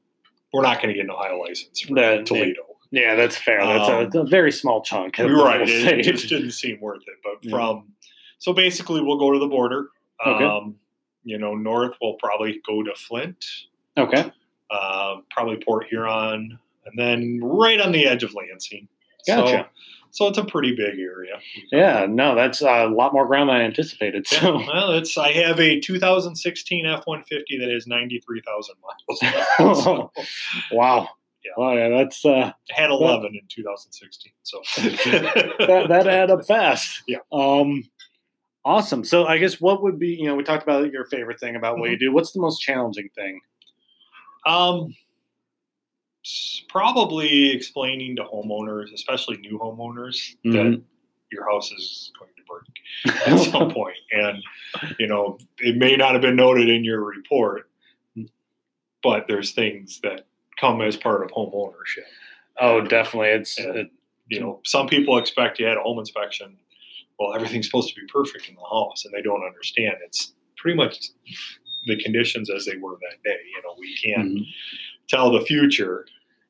we're 0.52 0.62
not 0.62 0.78
going 0.80 0.88
to 0.88 0.94
get 0.94 1.04
an 1.04 1.10
Ohio 1.10 1.38
license 1.38 1.80
for 1.82 1.94
That- 1.94 2.24
Toledo. 2.26 2.62
Yeah, 2.90 3.14
that's 3.14 3.36
fair. 3.36 3.64
That's 3.64 3.88
Um, 3.88 4.10
a, 4.14 4.24
a 4.24 4.26
very 4.26 4.52
small 4.52 4.82
chunk. 4.82 5.18
You're 5.18 5.36
right. 5.36 5.60
It, 5.68 6.02
just 6.02 6.28
didn't 6.28 6.52
seem 6.52 6.80
worth 6.80 7.02
it. 7.06 7.14
But 7.22 7.42
Yeah. 7.42 7.50
from, 7.50 7.92
so 8.38 8.52
basically, 8.52 9.00
we'll 9.00 9.18
go 9.18 9.32
to 9.32 9.38
the 9.38 9.46
border. 9.48 9.88
Okay. 10.26 10.44
Um, 10.44 10.76
you 11.24 11.38
know, 11.38 11.54
north, 11.54 11.96
we'll 12.00 12.14
probably 12.14 12.60
go 12.66 12.82
to 12.82 12.94
Flint. 12.94 13.44
okay, 13.98 14.30
uh, 14.70 15.16
probably 15.30 15.56
Port 15.64 15.86
Huron, 15.88 16.58
and 16.86 16.98
then 16.98 17.40
right 17.42 17.80
on 17.80 17.92
the 17.92 18.06
edge 18.06 18.22
of 18.22 18.32
Lansing. 18.34 18.88
Gotcha. 19.26 19.46
So, 19.48 19.66
so 20.12 20.28
it's 20.28 20.38
a 20.38 20.44
pretty 20.44 20.74
big 20.76 20.98
area. 21.00 21.38
yeah, 21.72 22.06
no, 22.08 22.34
that's 22.36 22.62
a 22.62 22.86
lot 22.86 23.12
more 23.12 23.26
ground 23.26 23.50
than 23.50 23.56
I 23.56 23.62
anticipated. 23.62 24.24
Yeah, 24.30 24.38
So, 24.40 24.56
well, 24.58 24.92
it's 24.92 25.18
I 25.18 25.32
have 25.32 25.58
a 25.60 25.80
2016 25.80 26.86
F-150 26.86 27.28
that 27.60 27.74
is 27.74 27.86
93,000 27.88 28.74
miles. 28.80 29.20
So, 29.82 30.12
wow, 30.72 31.08
Yeah. 31.46 31.52
wow, 31.64 31.72
yeah, 31.76 31.88
that's 31.90 32.24
uh, 32.24 32.50
had 32.70 32.90
11 32.90 33.34
in 33.34 33.40
2016. 33.48 34.32
So 34.42 34.60
that 35.66 35.86
that 35.88 36.06
add 36.08 36.30
up 36.30 36.44
fast. 36.46 37.02
Yeah. 37.06 37.18
Um, 37.32 37.84
awesome. 38.64 39.04
So 39.04 39.26
I 39.26 39.38
guess 39.38 39.60
what 39.60 39.82
would 39.82 39.98
be 39.98 40.08
you 40.08 40.26
know 40.26 40.34
we 40.34 40.42
talked 40.42 40.62
about 40.64 40.90
your 40.92 41.04
favorite 41.06 41.38
thing 41.40 41.56
about 41.56 41.74
Mm-hmm. 41.74 41.80
what 41.82 41.90
you 41.90 41.98
do. 41.98 42.12
What's 42.12 42.32
the 42.32 42.40
most 42.40 42.60
challenging 42.60 43.08
thing? 43.14 43.40
Um, 44.46 44.94
probably 46.68 47.50
explaining 47.52 48.16
to 48.16 48.24
homeowners, 48.24 48.92
especially 48.92 49.36
new 49.38 49.58
homeowners, 49.58 50.34
that 50.44 50.50
Mhm. 50.50 50.82
your 51.30 51.48
house 51.50 51.70
is 51.72 52.12
going 52.18 52.30
to 52.36 52.42
break 52.44 53.26
at 53.26 53.38
some. 53.50 53.72
And, 54.12 54.42
you 54.98 55.06
know, 55.06 55.38
it 55.58 55.76
may 55.76 55.96
not 55.96 56.12
have 56.12 56.22
been 56.22 56.36
noted 56.36 56.68
in 56.68 56.84
your 56.84 57.04
report, 57.04 57.68
but 59.02 59.26
there's 59.28 59.52
things 59.52 60.00
that 60.02 60.26
come 60.58 60.80
as 60.82 60.96
part 60.96 61.24
of 61.24 61.30
home 61.30 61.50
ownership. 61.54 62.04
Oh, 62.60 62.80
definitely. 62.80 63.28
It's 63.30 63.58
it, 63.58 63.90
You 64.28 64.40
know, 64.40 64.60
some 64.64 64.86
people 64.88 65.18
expect 65.18 65.58
you 65.60 65.66
had 65.66 65.76
a 65.76 65.82
home 65.82 65.98
inspection. 65.98 66.56
Well, 67.18 67.34
everything's 67.34 67.66
supposed 67.66 67.94
to 67.94 68.00
be 68.00 68.06
perfect 68.12 68.48
in 68.48 68.54
the 68.56 68.60
house, 68.62 69.04
and 69.04 69.14
they 69.14 69.22
don't 69.22 69.44
understand. 69.44 69.96
It's 70.04 70.34
pretty 70.56 70.76
much 70.76 70.98
the 71.86 71.96
conditions 72.02 72.50
as 72.50 72.64
they 72.66 72.76
were 72.76 72.96
that 73.00 73.22
day. 73.24 73.38
You 73.54 73.62
know, 73.62 73.74
we 73.78 73.96
can't 73.96 74.38
Mhm. 74.38 74.46
tell 75.08 75.30
the 75.30 75.40
future 75.42 76.06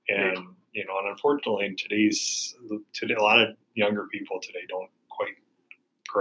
and 0.08 0.38
you 0.72 0.84
know 0.86 0.98
and 1.00 1.08
unfortunately 1.08 1.66
in 1.66 1.76
today's 1.76 2.54
today 2.92 3.14
a 3.14 3.22
lot 3.22 3.40
of 3.40 3.56
younger 3.74 4.06
people 4.12 4.40
today 4.40 4.64
don't 4.68 4.88
quite 5.08 5.34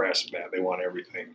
that. 0.04 0.50
They 0.52 0.60
want 0.60 0.82
everything, 0.82 1.34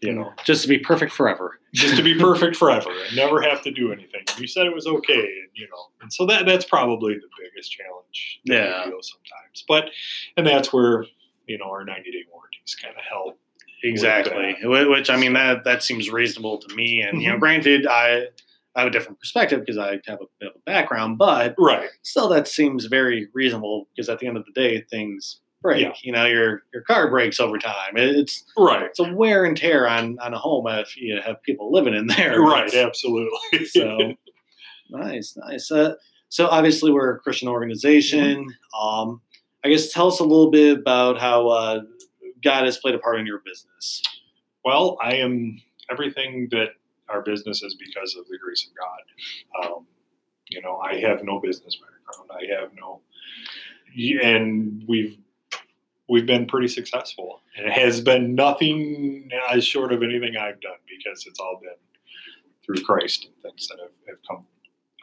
you 0.00 0.12
know, 0.12 0.32
just 0.44 0.62
to 0.62 0.68
be 0.68 0.78
perfect 0.78 1.12
forever. 1.12 1.58
just 1.74 1.96
to 1.96 2.02
be 2.02 2.14
perfect 2.18 2.56
forever 2.56 2.90
and 2.90 3.16
never 3.16 3.40
have 3.42 3.62
to 3.62 3.70
do 3.70 3.92
anything. 3.92 4.22
You 4.38 4.46
said 4.46 4.66
it 4.66 4.74
was 4.74 4.86
okay, 4.86 5.14
and 5.18 5.48
you 5.54 5.66
know, 5.70 5.86
and 6.02 6.12
so 6.12 6.26
that 6.26 6.46
that's 6.46 6.64
probably 6.64 7.14
the 7.14 7.28
biggest 7.42 7.72
challenge. 7.72 8.40
Yeah. 8.44 8.84
feel 8.84 9.00
sometimes, 9.02 9.64
but 9.68 9.90
and 10.36 10.46
that's 10.46 10.72
where 10.72 11.04
you 11.46 11.58
know 11.58 11.66
our 11.66 11.84
90 11.84 12.10
day 12.10 12.24
warranties 12.32 12.76
kind 12.80 12.94
of 12.96 13.02
help. 13.08 13.38
Exactly. 13.82 14.56
Wh- 14.62 14.88
Which 14.90 15.10
I 15.10 15.16
mean 15.16 15.32
that 15.34 15.64
that 15.64 15.82
seems 15.82 16.10
reasonable 16.10 16.58
to 16.58 16.74
me. 16.74 17.00
And 17.02 17.20
you 17.20 17.28
know, 17.28 17.36
Mhm. 17.36 17.40
granted, 17.40 17.86
I 17.86 18.28
I 18.76 18.80
have 18.80 18.88
a 18.88 18.90
different 18.90 19.20
perspective 19.20 19.60
because 19.60 19.78
I 19.78 20.00
have 20.06 20.20
a 20.20 20.26
bit 20.40 20.48
of 20.48 20.56
a 20.56 20.58
background, 20.66 21.16
but 21.18 21.54
Right. 21.58 21.90
still, 22.02 22.28
that 22.30 22.48
seems 22.48 22.86
very 22.86 23.28
reasonable 23.32 23.88
because 23.94 24.08
at 24.08 24.18
the 24.18 24.26
end 24.26 24.36
of 24.36 24.44
the 24.46 24.52
day, 24.52 24.80
things 24.90 25.40
break. 25.64 25.82
Yeah. 25.82 25.92
You 26.02 26.12
know, 26.12 26.26
your 26.26 26.62
your 26.72 26.82
car 26.82 27.08
breaks 27.10 27.40
over 27.40 27.58
time. 27.58 27.96
It's 27.96 28.44
Right. 28.56 28.82
it's 28.84 29.00
a 29.00 29.12
wear 29.12 29.44
and 29.44 29.56
tear 29.56 29.88
on 29.88 30.18
on 30.20 30.32
a 30.34 30.38
home 30.38 30.66
if 30.68 30.96
you 30.96 31.20
have 31.24 31.42
people 31.42 31.72
living 31.72 31.94
in 31.94 32.06
there. 32.06 32.40
Right. 32.40 32.66
It's- 32.68 32.86
Absolutely. 32.86 33.64
so 33.64 34.12
nice, 34.90 35.36
nice. 35.36 35.70
Uh, 35.72 35.94
so 36.28 36.46
obviously, 36.48 36.92
we're 36.92 37.14
a 37.16 37.18
Christian 37.18 37.48
organization. 37.48 38.46
Um, 38.80 39.20
I 39.64 39.68
guess 39.70 39.92
tell 39.92 40.08
us 40.08 40.20
a 40.20 40.24
little 40.24 40.50
bit 40.50 40.78
about 40.78 41.18
how 41.18 41.48
uh, 41.48 41.80
God 42.42 42.64
has 42.66 42.76
played 42.76 42.94
a 42.94 42.98
part 42.98 43.18
in 43.18 43.26
your 43.26 43.40
business. 43.44 44.02
Well, 44.64 44.98
I 45.02 45.14
am 45.16 45.60
everything 45.90 46.48
that 46.50 46.70
our 47.08 47.22
business 47.22 47.62
is 47.62 47.74
because 47.74 48.14
of 48.16 48.26
the 48.28 48.36
grace 48.38 48.66
of 48.68 48.72
God. 48.76 49.66
Um, 49.76 49.86
you 50.50 50.60
know, 50.60 50.76
I 50.76 50.96
have 51.00 51.24
no 51.24 51.40
business 51.40 51.76
background. 51.76 52.30
I 52.30 52.60
have 52.60 52.70
no, 52.74 53.00
and 54.22 54.84
we've 54.86 55.18
we've 56.08 56.26
been 56.26 56.46
pretty 56.46 56.68
successful. 56.68 57.40
And 57.56 57.66
it 57.66 57.72
has 57.72 58.00
been 58.00 58.34
nothing 58.34 59.30
as 59.50 59.64
short 59.64 59.92
of 59.92 60.02
anything 60.02 60.36
I've 60.36 60.60
done 60.60 60.76
because 60.88 61.24
it's 61.26 61.40
all 61.40 61.58
been 61.62 61.70
through 62.64 62.84
Christ 62.84 63.26
and 63.26 63.34
things 63.42 63.68
that 63.68 63.78
have, 63.80 63.90
have 64.08 64.18
come 64.28 64.44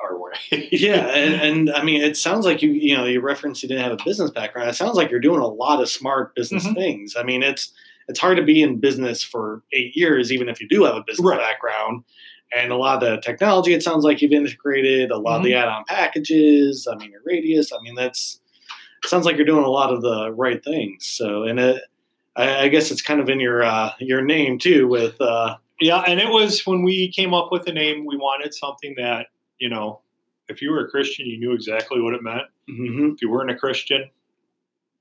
our 0.03 0.17
way. 0.20 0.31
yeah, 0.72 1.08
and, 1.10 1.36
and 1.70 1.72
I 1.75 1.84
mean, 1.84 2.01
it 2.01 2.17
sounds 2.17 2.46
like 2.46 2.62
you 2.63 2.72
you 2.72 2.98
know 2.98 3.05
you 3.05 3.22
referenced 3.22 3.62
you 3.63 3.70
didn't 3.70 3.84
have 3.84 4.00
a 4.00 4.03
business 4.03 4.31
background. 4.31 4.70
It 4.70 4.74
sounds 4.75 4.96
like 4.98 5.12
you're 5.12 5.20
doing 5.20 5.41
a 5.41 5.48
lot 5.48 5.79
of 5.81 5.89
smart 5.89 6.34
business 6.36 6.65
Mhm. 6.65 6.74
things. 6.75 7.15
I 7.15 7.24
mean, 7.24 7.43
it's 7.43 7.72
it's 8.08 8.20
hard 8.20 8.38
to 8.38 8.43
be 8.43 8.62
in 8.63 8.79
business 8.79 9.24
for 9.24 9.62
eight 9.74 9.96
years, 9.96 10.31
even 10.31 10.50
if 10.50 10.60
you 10.60 10.67
do 10.67 10.84
have 10.84 10.96
a 10.96 11.03
business 11.05 11.25
Right. 11.25 11.39
background. 11.39 12.03
And 12.53 12.72
a 12.74 12.75
lot 12.75 13.01
of 13.01 13.10
the 13.10 13.22
technology, 13.22 13.74
it 13.74 13.81
sounds 13.81 14.03
like 14.03 14.22
you've 14.22 14.34
integrated 14.34 15.10
a 15.10 15.17
lot 15.17 15.38
of 15.38 15.43
the 15.46 15.53
add-on 15.53 15.86
packages. 15.88 16.86
I 16.91 16.96
mean, 16.98 17.12
your 17.12 17.22
radius. 17.24 17.72
I 17.72 17.77
mean, 17.81 17.96
that's 17.96 18.40
sounds 19.05 19.25
like 19.25 19.36
you're 19.38 19.46
doing 19.46 19.63
a 19.65 19.70
lot 19.70 19.91
of 19.93 20.01
the 20.01 20.31
right 20.31 20.63
things. 20.63 21.05
So, 21.05 21.43
and 21.43 21.60
it, 21.60 21.84
I, 22.36 22.63
I 22.63 22.67
guess 22.70 22.91
it's 22.91 23.01
kind 23.01 23.20
of 23.20 23.29
in 23.29 23.39
your 23.39 23.63
uh, 23.63 23.91
your 24.00 24.22
name 24.22 24.58
too. 24.60 24.88
With 24.88 25.20
uh, 25.22 25.58
Yeah, 25.79 26.00
and 26.08 26.20
it 26.20 26.29
was 26.29 26.65
when 26.65 26.84
we 26.84 27.12
came 27.12 27.34
up 27.34 27.51
with 27.51 27.65
the 27.65 27.74
name, 27.74 28.05
we 28.05 28.15
wanted 28.17 28.53
something 28.53 28.93
that, 28.98 29.27
you 29.60 29.70
know, 29.70 30.01
if 30.48 30.62
you 30.62 30.72
were 30.72 30.86
a 30.86 30.89
Christian, 30.89 31.25
you 31.25 31.39
knew 31.39 31.53
exactly 31.53 32.01
what 32.01 32.13
it 32.13 32.22
meant. 32.24 32.43
mhm. 32.70 33.13
If 33.13 33.22
you 33.22 33.29
weren't 33.29 33.51
a 33.51 33.55
Christian, 33.55 34.10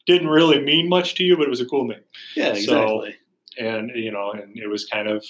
didn't 0.06 0.28
really 0.28 0.60
mean 0.60 0.88
much 0.88 1.14
to 1.16 1.22
you, 1.24 1.36
but 1.36 1.44
it 1.44 1.50
was 1.50 1.60
a 1.60 1.66
cool 1.66 1.86
name. 1.86 2.00
yeah, 2.36 2.54
So- 2.54 2.58
exactly. 3.02 3.16
And 3.58 3.90
you 3.94 4.12
know, 4.12 4.30
and 4.32 4.56
it 4.56 4.68
was 4.68 4.86
kind 4.86 5.08
of 5.08 5.24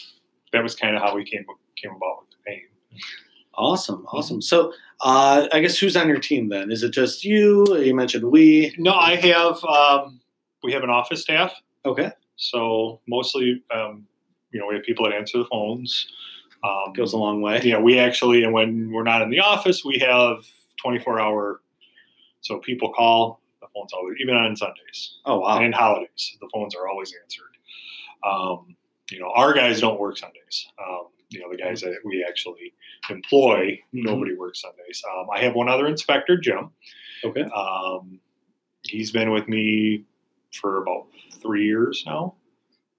that 0.53 0.63
was 0.63 0.75
kind 0.77 0.95
of 0.95 1.03
how 1.03 1.15
we 1.17 1.25
came 1.25 1.45
came 1.77 1.91
about 1.91 2.21
with 2.21 2.31
the 2.45 2.51
name. 2.51 3.01
Awesome, 3.55 4.07
awesome. 4.13 4.41
So, 4.41 4.73
uh, 5.01 5.49
I 5.53 5.61
guess 5.61 5.79
who's 5.79 5.97
on 5.97 6.09
your 6.09 6.19
team 6.21 6.49
then? 6.49 6.71
Is 6.71 6.83
it 6.83 6.91
just 6.93 7.25
you? 7.25 7.77
You 7.79 7.95
mentioned 7.95 8.25
we. 8.25 8.75
No, 8.79 8.93
I 8.95 9.17
have 9.17 9.63
um, 9.65 10.21
we 10.63 10.73
have 10.73 10.83
an 10.83 10.91
office 10.91 11.23
staff, 11.23 11.53
Okay, 11.85 12.11
so 12.37 13.01
mostly 13.09 13.63
um, 13.75 14.07
you 14.53 14.61
know 14.61 14.67
we 14.67 14.75
have 14.77 14.85
people 14.85 15.05
that 15.07 15.15
answer 15.15 15.39
the 15.39 15.47
phones. 15.47 16.07
Um, 16.63 16.93
goes 16.93 17.15
a 17.15 17.17
long 17.17 17.41
way. 17.41 17.61
yeah, 17.65 17.79
we 17.81 17.99
actually, 17.99 18.45
and 18.45 18.53
when 18.53 18.93
we're 18.93 19.03
not 19.03 19.23
in 19.23 19.31
the 19.31 19.41
office, 19.41 19.83
we 19.83 19.99
have 20.01 20.45
24 20.83 21.19
hour. 21.19 21.63
So 22.43 22.59
people 22.59 22.93
call, 22.93 23.41
the 23.63 23.67
phone's 23.75 23.95
always, 23.95 24.17
even 24.21 24.35
on 24.35 24.55
Sundays 24.57 25.17
Oh 25.25 25.41
wow. 25.41 25.59
and 25.59 25.75
holidays, 25.75 26.37
the 26.39 26.49
phones 26.53 26.75
are 26.75 26.87
always 26.87 27.15
answered. 27.23 27.57
Um, 28.31 28.77
you 29.11 29.19
know, 29.21 29.31
our 29.35 29.53
guys 29.53 29.81
don't 29.81 29.99
work 30.01 30.17
Sundays. 30.19 30.67
Um, 30.79 31.07
you 31.31 31.41
know, 31.41 31.51
the 31.51 31.57
guys 31.57 31.81
that 31.83 31.97
we 32.05 32.25
actually 32.29 32.73
employ, 33.09 33.81
Mhm. 33.95 34.05
nobody 34.05 34.35
works 34.35 34.61
Sundays. 34.63 35.03
Um, 35.13 35.27
I 35.33 35.41
have 35.41 35.55
one 35.55 35.69
other 35.69 35.87
inspector, 35.87 36.37
Jim. 36.37 36.71
Okay. 37.25 37.43
Um, 37.43 38.21
he's 38.83 39.11
been 39.13 39.31
with 39.31 39.49
me 39.49 40.05
for 40.55 40.83
about 40.83 41.07
three 41.41 41.65
years 41.67 42.03
now. 42.07 42.35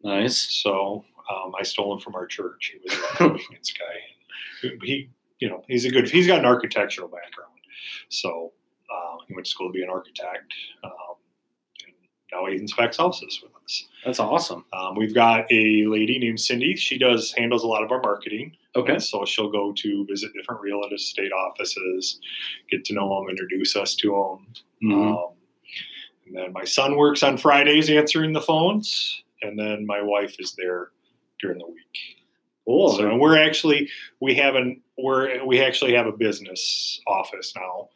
Nice. 0.04 0.38
So 0.64 1.04
um, 1.30 1.54
I 1.60 1.64
stole 1.64 1.94
him 1.94 2.00
from 2.00 2.16
our 2.16 2.26
church. 2.26 2.74
He 2.74 2.80
was 2.84 2.94
a 3.20 3.24
maintenance 3.34 3.74
guy. 3.74 4.70
He, 4.84 5.10
you 5.40 5.50
know, 5.50 5.64
he's 5.68 5.86
a 5.86 5.90
good. 5.90 6.10
He's 6.10 6.28
got 6.28 6.40
an 6.40 6.46
architectural 6.46 7.08
background. 7.08 7.52
So 8.10 8.54
uh, 8.90 9.18
he 9.28 9.34
went 9.34 9.46
to 9.46 9.52
school 9.52 9.68
to 9.70 9.74
be 9.74 9.84
an 9.84 9.90
architect. 9.90 10.54
Now 12.32 12.46
he 12.46 12.56
inspects 12.56 12.98
houses 12.98 13.40
with 13.44 13.52
us. 13.64 13.88
That's 14.06 14.20
awesome. 14.20 14.66
Um, 14.74 14.96
we've 14.96 15.14
got 15.14 15.46
a 15.52 15.86
lady 15.86 16.18
named 16.18 16.40
Cindy. 16.40 16.76
She 16.76 16.98
does 16.98 17.34
handles 17.34 17.64
a 17.64 17.68
lot 17.68 17.84
of 17.84 17.92
our 17.92 18.02
marketing. 18.02 18.56
Okay. 18.76 19.00
So 19.00 19.26
she'll 19.26 19.52
go 19.52 19.74
to 19.74 20.06
visit 20.06 20.32
different 20.34 20.62
real 20.62 20.82
estate 20.94 21.32
offices, 21.34 22.20
get 22.70 22.86
to 22.86 22.94
know 22.94 23.20
them, 23.20 23.30
introduce 23.30 23.76
us 23.76 23.96
to 23.96 24.08
them. 24.82 24.90
Mhm. 24.92 25.12
Um, 25.12 25.34
and 26.26 26.36
then 26.38 26.54
my 26.54 26.64
son 26.64 26.96
works 26.96 27.24
on 27.24 27.38
Fridays 27.38 27.90
answering 27.90 28.32
the 28.32 28.42
phones, 28.42 29.24
and 29.42 29.60
then 29.60 29.86
my 29.86 30.02
wife 30.02 30.36
is 30.40 30.56
there 30.58 30.92
during 31.40 31.60
the 31.60 31.68
week. 31.68 32.18
Cool. 32.66 32.94
So 32.94 33.10
and 33.10 33.20
we're 33.20 33.38
actually 33.38 33.90
we 34.22 34.36
have 34.36 34.56
an 34.56 34.82
we're 34.98 35.44
we 35.44 35.62
actually 35.62 35.94
have 35.96 36.06
a 36.08 36.12
business 36.12 37.02
office 37.08 37.54
now, 37.56 37.90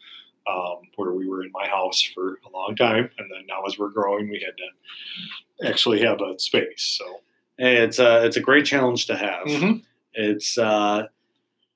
um, 0.48 0.78
where 0.96 1.12
we 1.12 1.28
were 1.28 1.44
in 1.44 1.52
my 1.52 1.68
house 1.68 2.02
for 2.02 2.40
a 2.46 2.50
long 2.54 2.76
time, 2.76 3.10
and 3.18 3.30
then 3.32 3.46
now 3.48 3.64
as 3.68 3.78
we're 3.80 3.90
growing, 3.90 4.30
we 4.30 4.40
had 4.46 4.56
to 4.58 5.68
actually 5.70 6.02
have 6.02 6.22
a 6.22 6.38
space. 6.40 6.98
So 7.00 7.22
Hey, 7.58 7.78
it's 7.78 8.00
a 8.00 8.26
it's 8.26 8.36
a 8.38 8.42
great 8.42 8.66
challenge 8.66 9.06
to 9.08 9.16
have. 9.16 9.48
Mhm. 9.48 9.82
It's 10.14 10.58
uh, 10.58 11.08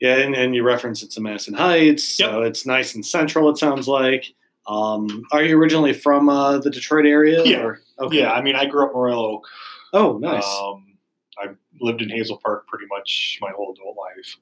yeah, 0.02 0.16
and, 0.18 0.36
and 0.36 0.54
you 0.56 0.64
reference 0.64 1.04
it's 1.04 1.16
in 1.18 1.24
Madison 1.24 1.54
Heights, 1.54 2.04
so 2.04 2.42
it's 2.42 2.66
nice 2.66 2.96
and 2.96 3.06
central. 3.06 3.50
It 3.50 3.58
sounds 3.58 3.88
like. 3.88 4.26
Um, 4.68 5.24
are 5.32 5.42
you 5.42 5.58
originally 5.58 5.94
from 5.94 6.30
uh, 6.30 6.60
the 6.60 6.70
Detroit 6.70 7.06
area? 7.08 7.44
Yeah. 7.44 7.64
Or? 7.64 7.80
Okay. 8.00 8.20
yeah, 8.20 8.32
I 8.34 8.42
mean, 8.42 8.56
I 8.56 8.66
grew 8.66 8.84
up 8.86 8.92
in 8.94 8.98
Royal 9.00 9.26
Oak. 9.26 9.48
Oh, 9.94 10.18
nice. 10.20 10.46
Um, 10.46 10.96
I've 11.42 11.58
lived 11.82 12.02
in 12.04 12.10
Hazel 12.10 12.40
Park 12.44 12.68
pretty 12.68 12.86
much 12.88 13.40
my 13.42 13.50
whole 13.56 13.74
adult 13.74 13.98
life. 13.98 14.36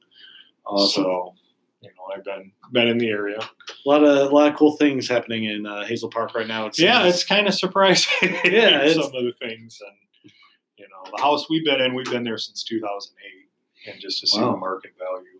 awesome. 0.66 1.04
So, 1.04 1.34
you 1.82 1.90
know, 1.90 2.16
I've 2.16 2.24
been 2.24 2.52
been 2.72 2.88
in 2.88 2.98
the 2.98 3.10
area. 3.10 3.38
a 3.40 3.90
lot 3.90 4.04
of 4.04 4.32
a 4.32 4.36
lot 4.36 4.52
of 4.52 4.58
cool 4.58 4.78
things 4.78 5.08
happening 5.08 5.46
in 5.46 5.66
uh, 5.66 5.86
Hazel 5.86 6.10
Park 6.10 6.34
right 6.36 6.48
now. 6.48 6.66
It. 6.68 6.80
Yeah, 6.80 7.04
it's 7.06 7.24
kind 7.24 7.48
of 7.48 7.54
surprising. 7.54 8.12
Yeah, 8.22 8.32
it's- 8.82 8.96
some 8.96 9.04
of 9.06 9.12
the 9.12 9.34
things, 9.40 9.80
and 9.86 10.32
you 10.78 10.88
know, 10.90 11.12
the 11.16 11.22
house 11.22 11.50
we've 11.50 11.66
been 11.66 11.82
in, 11.82 11.94
we've 11.94 12.10
been 12.10 12.24
there 12.24 12.38
since 12.38 12.64
2008, 12.64 13.92
and 13.94 14.02
just 14.02 14.20
to 14.22 14.28
see 14.28 14.40
Wow. 14.42 14.52
the 14.54 14.58
market 14.58 14.92
value, 14.98 15.40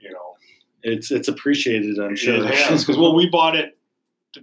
you 0.00 0.10
know, 0.12 0.36
it's 0.82 1.10
it's 1.10 1.28
appreciated. 1.28 1.98
I'm 1.98 2.16
sure. 2.16 2.36
it 2.44 2.54
has 2.54 2.82
because 2.84 2.98
well, 2.98 3.14
we 3.14 3.28
bought 3.28 3.56
it 3.56 3.78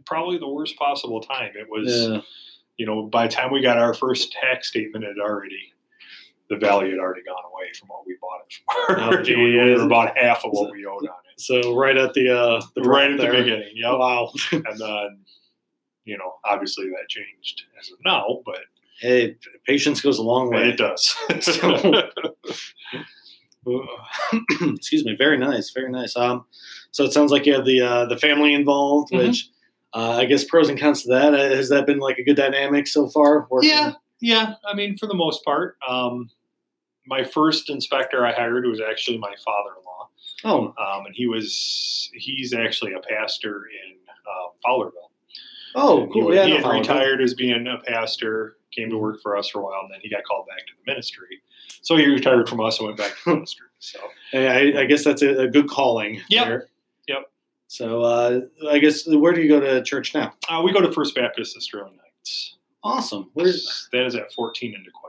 probably 0.05 0.37
the 0.37 0.47
worst 0.47 0.77
possible 0.77 1.19
time. 1.21 1.51
It 1.55 1.67
was, 1.69 1.87
yeah. 1.91 2.21
you 2.77 2.85
know, 2.85 3.03
by 3.03 3.27
the 3.27 3.33
time 3.33 3.51
we 3.51 3.61
got 3.61 3.77
our 3.77 3.93
first 3.93 4.31
tax 4.33 4.67
statement, 4.67 5.03
it 5.03 5.17
already 5.19 5.73
the 6.49 6.57
value 6.57 6.91
had 6.91 6.99
already 6.99 7.21
gone 7.23 7.43
away 7.53 7.67
from 7.77 7.87
what 7.89 8.05
we 8.07 8.15
bought 8.19 8.41
it 8.45 8.53
for. 8.53 8.99
Oh, 8.99 9.23
You 9.23 9.37
know, 9.37 9.43
we 9.43 9.55
were 9.57 9.75
geez. 9.75 9.81
about 9.83 10.17
half 10.17 10.43
of 10.43 10.51
what 10.51 10.71
we 10.71 10.85
owed 10.85 11.07
on 11.07 11.15
it. 11.31 11.39
So 11.39 11.75
right 11.75 11.95
at 11.97 12.13
the 12.13 12.29
uh, 12.35 12.61
the 12.75 12.81
right 12.81 13.11
at 13.11 13.17
there. 13.19 13.31
the 13.31 13.37
beginning. 13.43 13.71
Yeah. 13.75 13.93
Wow. 13.95 14.31
and 14.51 14.65
then 14.79 15.19
you 16.05 16.17
know 16.17 16.33
obviously 16.45 16.85
that 16.85 17.07
changed 17.09 17.63
as 17.79 17.91
of 17.91 17.97
now 18.03 18.39
but 18.45 18.59
hey, 18.99 19.35
patience 19.67 20.01
goes 20.01 20.17
a 20.17 20.23
long 20.23 20.49
way. 20.51 20.69
it 20.69 20.77
does 20.77 21.15
Excuse 24.61 25.05
me. 25.05 25.15
Very 25.17 25.37
nice. 25.37 25.71
Very 25.71 25.91
nice. 25.91 26.15
Um, 26.15 26.45
so 26.91 27.03
it 27.03 27.13
sounds 27.13 27.31
like 27.31 27.45
you 27.45 27.53
have 27.53 27.65
the 27.65 27.81
uh, 27.81 28.05
the 28.05 28.17
family 28.17 28.53
involved, 28.53 29.11
Mhm. 29.11 29.27
which 29.27 29.49
uh, 29.93 30.17
I 30.17 30.25
guess 30.25 30.43
pros 30.43 30.69
and 30.69 30.79
cons 30.79 31.03
to 31.03 31.09
that. 31.09 31.33
Uh, 31.33 31.55
Has 31.55 31.69
that 31.69 31.85
been 31.85 31.99
like 31.99 32.17
a 32.17 32.23
good 32.23 32.35
dynamic 32.37 32.87
so 32.87 33.07
far? 33.07 33.47
Working? 33.49 33.69
yeah 33.69 33.91
yeah 34.21 34.55
i 34.65 34.73
mean 34.73 34.97
for 34.97 35.07
the 35.07 35.13
most 35.13 35.45
part 35.45 35.77
um, 35.87 36.29
my 37.07 37.23
first 37.23 37.69
inspector 37.69 38.25
i 38.25 38.31
hired 38.33 38.65
was 38.65 38.81
actually 38.81 39.17
my 39.17 39.33
father-in-law 39.45 39.85
Oh, 40.45 40.67
um, 40.77 41.05
and 41.05 41.13
he 41.13 41.27
was 41.27 42.09
he's 42.13 42.53
actually 42.53 42.93
a 42.93 42.99
pastor 42.99 43.63
in 43.83 43.95
uh, 44.25 44.49
fowlerville 44.65 45.09
oh, 45.75 46.03
And 46.03 46.13
he, 46.13 46.19
cool. 46.19 46.27
was- 46.29 46.35
Yeah, 46.37 46.45
he 46.45 46.51
had 46.57 46.65
retired 46.65 47.21
as 47.21 47.33
being 47.33 47.67
a 47.67 47.77
pastor 47.85 48.55
came 48.73 48.89
to 48.89 48.97
work 48.97 49.21
for 49.21 49.35
us 49.35 49.49
for 49.49 49.59
a 49.59 49.63
while 49.63 49.81
and 49.83 49.91
then 49.91 49.99
he 50.01 50.09
got 50.09 50.23
called 50.23 50.45
back 50.47 50.59
to 50.59 50.73
the 50.85 50.91
ministry 50.91 51.41
so 51.81 51.97
he 51.97 52.05
retired 52.05 52.47
from 52.47 52.61
us 52.61 52.77
and 52.79 52.87
went 52.87 52.97
back 52.97 53.09
to 53.11 53.17
the 53.25 53.31
ministry 53.35 53.67
so 53.79 53.99
Hey, 54.31 54.73
I, 54.77 54.81
I 54.81 54.85
guess 54.85 55.03
that's 55.03 55.21
a, 55.23 55.41
a 55.43 55.47
good 55.47 55.67
calling. 55.69 56.21
Yeah. 56.29 56.59
Yep. 57.07 57.23
So 57.67 58.01
uh, 58.03 58.41
I 58.69 58.77
guess 58.79 59.05
where 59.07 59.33
do 59.33 59.41
you 59.41 59.49
go 59.49 59.59
to 59.59 59.81
church 59.83 60.13
now? 60.13 60.33
uh, 60.47 60.61
we 60.63 60.71
go 60.71 60.81
to 60.81 60.91
first 60.91 61.15
baptist 61.15 61.55
of 61.57 61.63
sterling 61.63 61.97
heights 62.01 62.57
Awesome. 62.83 63.29
Where's 63.33 63.89
that 63.91 64.05
is 64.05 64.15
at 64.15 64.31
14 64.33 64.73
in 64.73 64.81
Dequindre. 64.81 65.08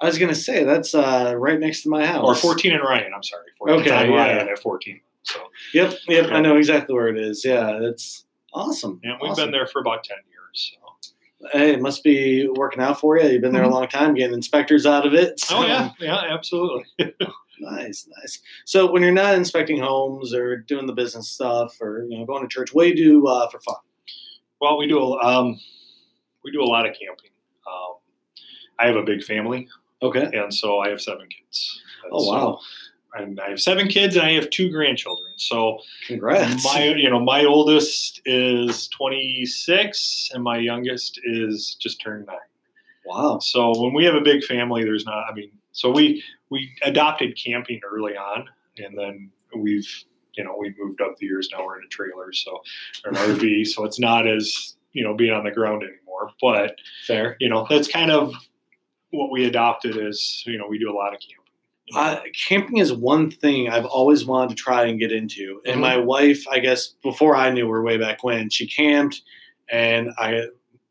I 0.00 0.06
was 0.06 0.18
gonna 0.18 0.34
say 0.34 0.64
that's 0.64 0.94
uh, 0.94 1.34
right 1.36 1.58
next 1.60 1.82
to 1.82 1.88
my 1.90 2.06
house. 2.06 2.24
Or 2.26 2.34
14 2.34 2.72
and 2.72 2.82
Ryan. 2.82 3.12
I'm 3.14 3.22
sorry. 3.22 3.46
14 3.58 3.80
Okay, 3.80 3.90
yeah. 4.10 4.14
Ryan 4.16 4.48
at 4.48 4.58
14. 4.58 5.00
So 5.22 5.38
Yep, 5.74 5.92
yep. 6.08 6.26
Yeah. 6.28 6.34
I 6.36 6.40
know 6.40 6.56
exactly 6.56 6.94
where 6.94 7.08
it 7.08 7.18
is. 7.18 7.44
Yeah, 7.44 7.78
it's 7.82 8.24
awesome. 8.54 9.00
And 9.04 9.14
we've 9.20 9.32
awesome. 9.32 9.46
been 9.46 9.52
there 9.52 9.66
for 9.66 9.80
about 9.80 10.02
10 10.04 10.16
years. 10.30 10.72
So. 10.72 11.48
Hey, 11.52 11.72
it 11.72 11.80
must 11.82 12.02
be 12.04 12.48
working 12.54 12.82
out 12.82 13.00
for 13.00 13.18
you. 13.18 13.28
You've 13.28 13.42
been 13.42 13.52
there 13.52 13.62
Mhm. 13.64 13.70
a 13.70 13.74
long 13.74 13.88
time, 13.88 14.14
getting 14.14 14.34
inspectors 14.34 14.84
out 14.86 15.06
of 15.06 15.14
it. 15.14 15.40
Oh 15.50 15.64
yeah, 15.66 15.90
yeah, 16.00 16.16
absolutely. 16.30 16.84
Nice, 17.62 18.08
nice. 18.22 18.40
So 18.64 18.90
when 18.90 19.02
you're 19.02 19.12
not 19.12 19.34
inspecting 19.34 19.78
homes 19.80 20.32
or 20.32 20.56
doing 20.56 20.86
the 20.86 20.94
business 20.94 21.28
stuff 21.28 21.76
or 21.82 22.06
you 22.08 22.18
know 22.18 22.24
going 22.24 22.40
to 22.42 22.48
church, 22.48 22.72
what 22.72 22.84
do 22.84 22.88
you 22.88 22.94
do 22.96 23.26
uh, 23.26 23.50
for 23.50 23.58
fun? 23.60 23.74
Well, 24.62 24.78
we 24.78 24.86
do 24.86 24.98
a, 24.98 25.18
um, 25.22 25.60
we 26.42 26.52
do 26.52 26.62
a 26.62 26.64
lot 26.64 26.86
of 26.88 26.94
camping. 26.98 27.28
Um, 27.66 27.96
I 28.78 28.86
have 28.86 28.96
a 28.96 29.02
big 29.02 29.22
family, 29.22 29.68
Okay. 30.02 30.30
and 30.32 30.52
so 30.52 30.78
I 30.78 30.88
have 30.88 31.00
seven 31.00 31.26
kids. 31.28 31.80
Oh 32.10 32.26
wow! 32.30 32.60
And 33.14 33.38
I 33.40 33.50
have 33.50 33.60
seven 33.60 33.88
kids, 33.88 34.16
and 34.16 34.24
I 34.24 34.32
have 34.32 34.50
two 34.50 34.70
grandchildren. 34.70 35.32
So 35.36 35.80
Congrats. 36.06 36.64
my, 36.64 36.84
you 36.84 37.10
know, 37.10 37.20
my 37.20 37.44
oldest 37.44 38.20
is 38.24 38.88
26, 38.88 40.30
and 40.32 40.42
my 40.42 40.58
youngest 40.58 41.20
is 41.24 41.76
just 41.80 42.00
turned 42.00 42.26
nine. 42.26 42.36
wow. 43.04 43.38
So 43.40 43.78
when 43.82 43.92
we 43.92 44.04
have 44.04 44.14
a 44.14 44.20
big 44.20 44.42
family, 44.44 44.84
there's 44.84 45.04
not. 45.04 45.24
I 45.30 45.34
mean, 45.34 45.50
so 45.72 45.90
we 45.90 46.22
we 46.50 46.70
adopted 46.82 47.36
camping 47.42 47.80
early 47.90 48.16
on, 48.16 48.48
and 48.78 48.96
then 48.96 49.30
we've 49.56 49.88
you 50.34 50.44
know 50.44 50.56
we've 50.58 50.74
moved 50.78 51.00
up 51.00 51.16
the 51.18 51.26
years. 51.26 51.48
Now 51.52 51.64
we're 51.66 51.78
in 51.78 51.84
a 51.84 51.88
trailer, 51.88 52.32
so 52.32 52.60
an 53.04 53.14
RV, 53.14 53.66
so 53.66 53.84
it's 53.84 53.98
not 54.00 54.26
as 54.26 54.76
you 54.92 55.04
know 55.04 55.14
being 55.14 55.32
on 55.32 55.44
the 55.44 55.50
ground 55.50 55.82
anymore. 55.82 56.30
But 56.40 56.76
Fair. 57.06 57.36
you 57.40 57.48
know 57.48 57.66
that's 57.68 57.88
kind 57.88 58.10
of 58.10 58.32
what 59.10 59.30
we 59.30 59.44
adopted 59.44 59.96
is 59.96 60.42
you 60.46 60.58
know 60.58 60.66
we 60.68 60.78
do 60.78 60.90
a 60.90 60.94
lot 60.96 61.12
of 61.14 61.20
camping. 61.20 61.36
Uh, 61.92 62.20
camping 62.48 62.78
is 62.78 62.92
one 62.92 63.30
thing 63.32 63.68
I've 63.68 63.84
always 63.84 64.24
wanted 64.24 64.50
to 64.50 64.62
try 64.62 64.84
and 64.84 64.98
get 65.00 65.10
into. 65.10 65.60
And 65.66 65.78
Mhm. 65.78 65.80
my 65.80 65.96
wife, 65.96 66.46
I 66.48 66.60
guess, 66.60 66.94
before 67.02 67.34
I 67.34 67.50
knew 67.50 67.68
her 67.68 67.82
way 67.82 67.96
back 67.96 68.22
when, 68.22 68.48
she 68.48 68.68
camped, 68.68 69.22
and 69.68 70.10
I 70.16 70.42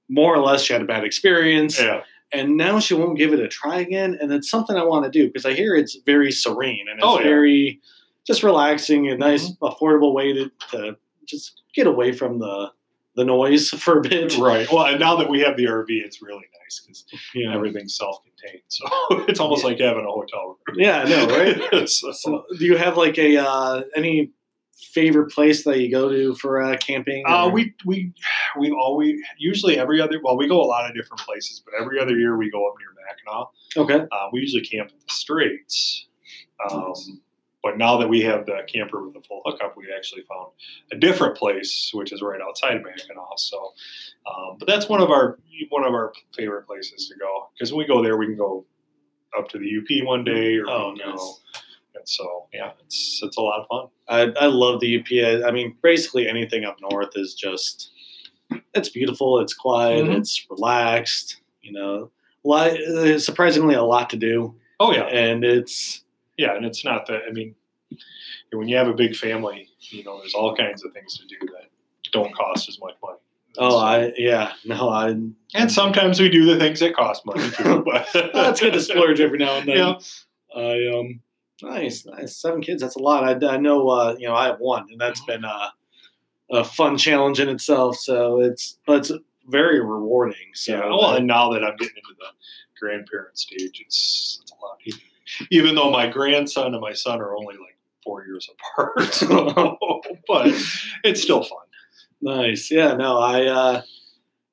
more 0.10 0.36
or 0.36 0.40
less 0.40 0.64
she 0.64 0.74
had 0.74 0.82
a 0.82 0.86
bad 0.86 1.06
experience. 1.06 1.80
yeah, 1.80 2.02
and 2.34 2.58
now 2.58 2.80
she 2.80 2.94
won't 2.96 3.18
give 3.18 3.32
it 3.34 3.40
a 3.40 3.48
try 3.48 3.80
again 3.80 4.18
and 4.20 4.32
it's 4.34 4.50
something 4.50 4.76
i 4.76 4.84
want 4.84 5.04
to 5.06 5.10
do 5.12 5.26
because 5.28 5.46
i 5.46 5.54
hear 5.54 5.76
it's 5.76 5.96
very 6.06 6.32
serene 6.32 6.86
and 6.90 6.98
it's 7.00 7.08
Oh, 7.08 7.18
yeah. 7.18 7.24
very 7.24 7.80
just 8.28 8.44
relaxing 8.44 9.08
a 9.10 9.18
nice 9.18 9.52
affordable 9.62 10.14
way 10.14 10.34
to, 10.34 10.52
to 10.72 10.96
just 11.28 11.62
get 11.74 11.86
away 11.88 12.12
from 12.12 12.38
the 12.40 12.72
the 13.20 13.26
noise 13.26 13.70
for 13.70 14.00
a 14.00 14.02
bit 14.02 14.38
right. 14.38 14.68
Well, 14.72 14.86
and 14.86 15.00
now 15.00 15.16
that 15.18 15.30
we 15.30 15.42
have 15.42 15.56
the 15.58 15.66
RV, 15.66 15.88
it's 15.90 16.22
really 16.22 16.46
nice 16.64 16.80
because 16.82 17.06
yeah 17.36 17.54
everything's 17.56 17.96
self-contained, 17.96 18.64
so 18.68 18.86
it's 19.30 19.40
almost 19.40 19.64
like 19.64 19.80
having 19.80 20.06
a 20.06 20.12
hotel 20.12 20.58
room. 20.68 20.78
yeah 20.86 21.02
i 21.02 21.10
know 21.10 21.24
right 21.38 21.90
so, 21.98 22.12
so 22.12 22.44
do 22.58 22.66
you 22.66 22.78
have 22.78 22.96
like 22.98 23.18
a 23.18 23.38
uh 23.38 23.82
any 23.96 24.32
favorite 24.94 25.30
place 25.32 25.64
that 25.66 25.80
you 25.82 25.92
go 25.92 26.10
to 26.10 26.34
for 26.36 26.62
uh, 26.62 26.78
camping 26.78 27.22
Uh, 27.28 27.50
we 27.52 27.74
we 27.86 28.14
we 28.60 28.72
always 28.72 29.20
usually 29.38 29.78
every 29.78 30.00
other 30.00 30.20
well 30.24 30.38
we 30.38 30.48
go 30.48 30.62
a 30.62 30.70
lot 30.76 30.90
of 30.90 30.96
different 30.96 31.20
places, 31.22 31.62
but 31.66 31.74
every 31.82 32.00
other 32.00 32.16
year 32.18 32.38
we 32.38 32.50
go 32.50 32.62
up 32.68 32.76
near 32.80 32.90
Mackinac. 33.06 33.48
okay 33.78 34.08
Uh, 34.16 34.28
we 34.32 34.40
usually 34.40 34.62
camp 34.64 34.90
at 34.94 35.00
the 35.08 35.14
Straits. 35.14 36.08
Um, 36.70 36.94
but 37.64 37.78
now 37.78 37.98
that 37.98 38.08
we 38.08 38.22
have 38.22 38.46
the 38.46 38.60
camper 38.72 39.04
with 39.04 39.14
the 39.14 39.22
full 39.22 39.42
hookup, 39.46 39.76
we 39.76 39.88
actually 39.96 40.22
found 40.22 40.48
a 40.92 40.96
different 40.98 41.36
place, 41.38 41.92
which 41.94 42.12
is 42.12 42.22
right 42.22 42.40
outside 42.42 42.78
of 42.78 42.84
Mackinac. 42.84 43.18
So, 43.38 43.74
um, 44.28 44.56
but 44.60 44.68
that's 44.68 44.88
one 44.90 45.02
of 45.02 45.10
our 45.12 45.38
one 45.70 45.84
of 45.86 45.94
our 45.94 46.14
favorite 46.36 46.66
places 46.68 47.08
to 47.10 47.16
go 47.20 47.50
because 47.54 47.72
when 47.74 47.80
we 47.80 47.86
go 47.88 48.02
there, 48.02 48.18
we 48.18 48.28
can 48.28 48.38
go 48.38 48.66
up 49.38 49.48
to 49.50 49.58
the 49.60 49.68
UP 49.78 50.08
one 50.08 50.24
day, 50.24 50.56
or 50.58 50.70
Oh, 50.70 50.92
nice. 50.94 51.06
go. 51.06 51.34
And 51.96 52.08
so, 52.08 52.48
yeah, 52.54 52.72
it's 52.86 53.20
it's 53.24 53.38
a 53.38 53.42
lot 53.42 53.60
of 53.62 53.68
fun. 53.68 53.88
I, 54.08 54.32
I 54.42 54.46
love 54.48 54.80
the 54.80 55.00
UP. 55.00 55.44
I 55.46 55.52
mean, 55.52 55.76
basically 55.84 56.28
anything 56.30 56.64
up 56.66 56.78
north 56.82 57.12
is 57.16 57.34
just 57.34 57.92
it's 58.74 58.90
beautiful. 58.90 59.40
It's 59.40 59.54
quiet. 59.54 60.06
Mhm. 60.06 60.18
It's 60.18 60.46
relaxed. 60.50 61.42
You 61.62 61.74
know, 61.74 62.12
lot, 62.44 62.72
uh, 62.72 63.20
surprisingly 63.20 63.76
a 63.76 63.84
lot 63.84 64.10
to 64.12 64.18
do, 64.18 64.56
Oh 64.80 64.92
yeah, 64.94 65.04
and 65.08 65.44
it's 65.44 66.04
Yeah, 66.40 66.56
and 66.56 66.66
it's 66.66 66.86
not 66.86 67.06
that. 67.08 67.24
I 67.28 67.34
mean, 67.34 67.54
when 68.54 68.70
you 68.70 68.78
have 68.78 68.88
a 68.88 68.94
big 68.94 69.14
family, 69.14 69.68
you 69.82 70.06
know, 70.06 70.20
there's 70.20 70.34
all 70.34 70.56
kinds 70.56 70.86
of 70.86 70.94
things 70.94 71.18
to 71.18 71.28
do 71.28 71.36
that 71.48 71.66
don't 72.14 72.34
cost 72.34 72.70
as 72.70 72.80
much 72.80 72.96
money. 73.04 73.18
oh, 73.58 73.78
I 73.78 74.14
yeah, 74.18 74.54
no, 74.64 74.88
I 74.88 75.10
and 75.10 75.70
sometimes 75.70 76.18
we 76.18 76.30
do 76.30 76.46
the 76.46 76.58
things 76.58 76.80
that 76.80 76.96
cost 76.96 77.26
money 77.26 77.50
too. 77.52 77.84
But 77.86 78.08
that's 78.34 78.62
good 78.62 78.72
to 78.72 78.80
splurge 78.80 79.20
every 79.20 79.38
now 79.38 79.58
and 79.58 79.68
then. 79.68 79.76
Yeah. 79.76 80.00
I 80.56 80.98
um, 80.98 81.20
nice, 81.62 82.06
nice. 82.06 82.38
Seven 82.38 82.62
kids. 82.62 82.82
That's 82.82 82.96
a 82.96 83.00
lot. 83.00 83.26
I, 83.26 83.56
I 83.56 83.58
know. 83.58 83.90
Uh, 83.90 84.16
you 84.18 84.30
know, 84.30 84.34
I 84.34 84.46
have 84.46 84.60
one, 84.60 84.88
and 84.90 85.00
that's 85.00 85.24
been 85.26 85.44
a, 85.44 85.74
a 86.52 86.64
fun 86.64 86.98
challenge 86.98 87.42
in 87.42 87.50
itself. 87.50 87.98
So 87.98 88.40
it's 88.40 88.80
but 88.88 89.00
it's 89.00 89.12
very 89.46 89.82
rewarding. 89.82 90.54
So 90.54 90.72
yeah. 90.78 90.86
Well, 90.86 91.16
and 91.16 91.28
now 91.28 91.52
that 91.52 91.66
I'm 91.66 91.76
getting 91.76 91.98
into 91.98 92.16
the 92.18 92.28
grandparent 92.80 93.38
stage, 93.38 93.82
it's 93.86 94.40
it's 94.42 94.54
a 94.54 94.66
lot 94.66 94.78
easier. 94.86 95.09
Even 95.52 95.76
though 95.76 95.92
my 95.92 96.08
grandson 96.08 96.74
and 96.74 96.82
my 96.82 96.94
son 96.94 97.20
are 97.22 97.36
only 97.36 97.56
like 97.56 97.78
four 98.04 98.26
years 98.26 98.50
apart, 98.54 98.96
but 100.28 100.48
it's 101.04 101.22
still 101.22 101.44
fun. 101.44 101.60
Nice. 102.22 102.70
Yeah, 102.72 102.94
no, 102.96 103.18
I 103.20 103.46
uh 103.48 103.82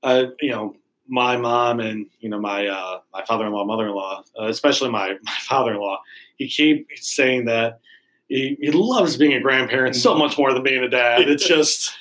I 0.03 0.29
you 0.41 0.51
know, 0.51 0.77
my 1.09 1.37
mom 1.37 1.81
and 1.81 2.07
you 2.21 2.29
know 2.29 2.39
my 2.41 2.67
uh 2.67 3.01
my 3.13 3.25
father-in-law, 3.25 3.65
mother-in-law, 3.65 4.25
uh, 4.41 4.47
especially 4.47 4.91
my 4.91 5.09
my 5.23 5.33
father-in-law, 5.49 5.99
he 6.37 6.49
keep 6.49 6.89
saying 6.97 7.47
that 7.47 7.81
he, 8.29 8.57
he 8.61 8.71
loves 8.73 9.17
being 9.17 9.35
a 9.35 9.41
grandparent 9.41 9.95
so 9.95 10.15
much 10.15 10.37
more 10.37 10.53
than 10.53 10.63
being 10.65 10.83
a 10.83 10.89
dad. 10.89 11.21
It's 11.29 11.47
just 11.47 11.93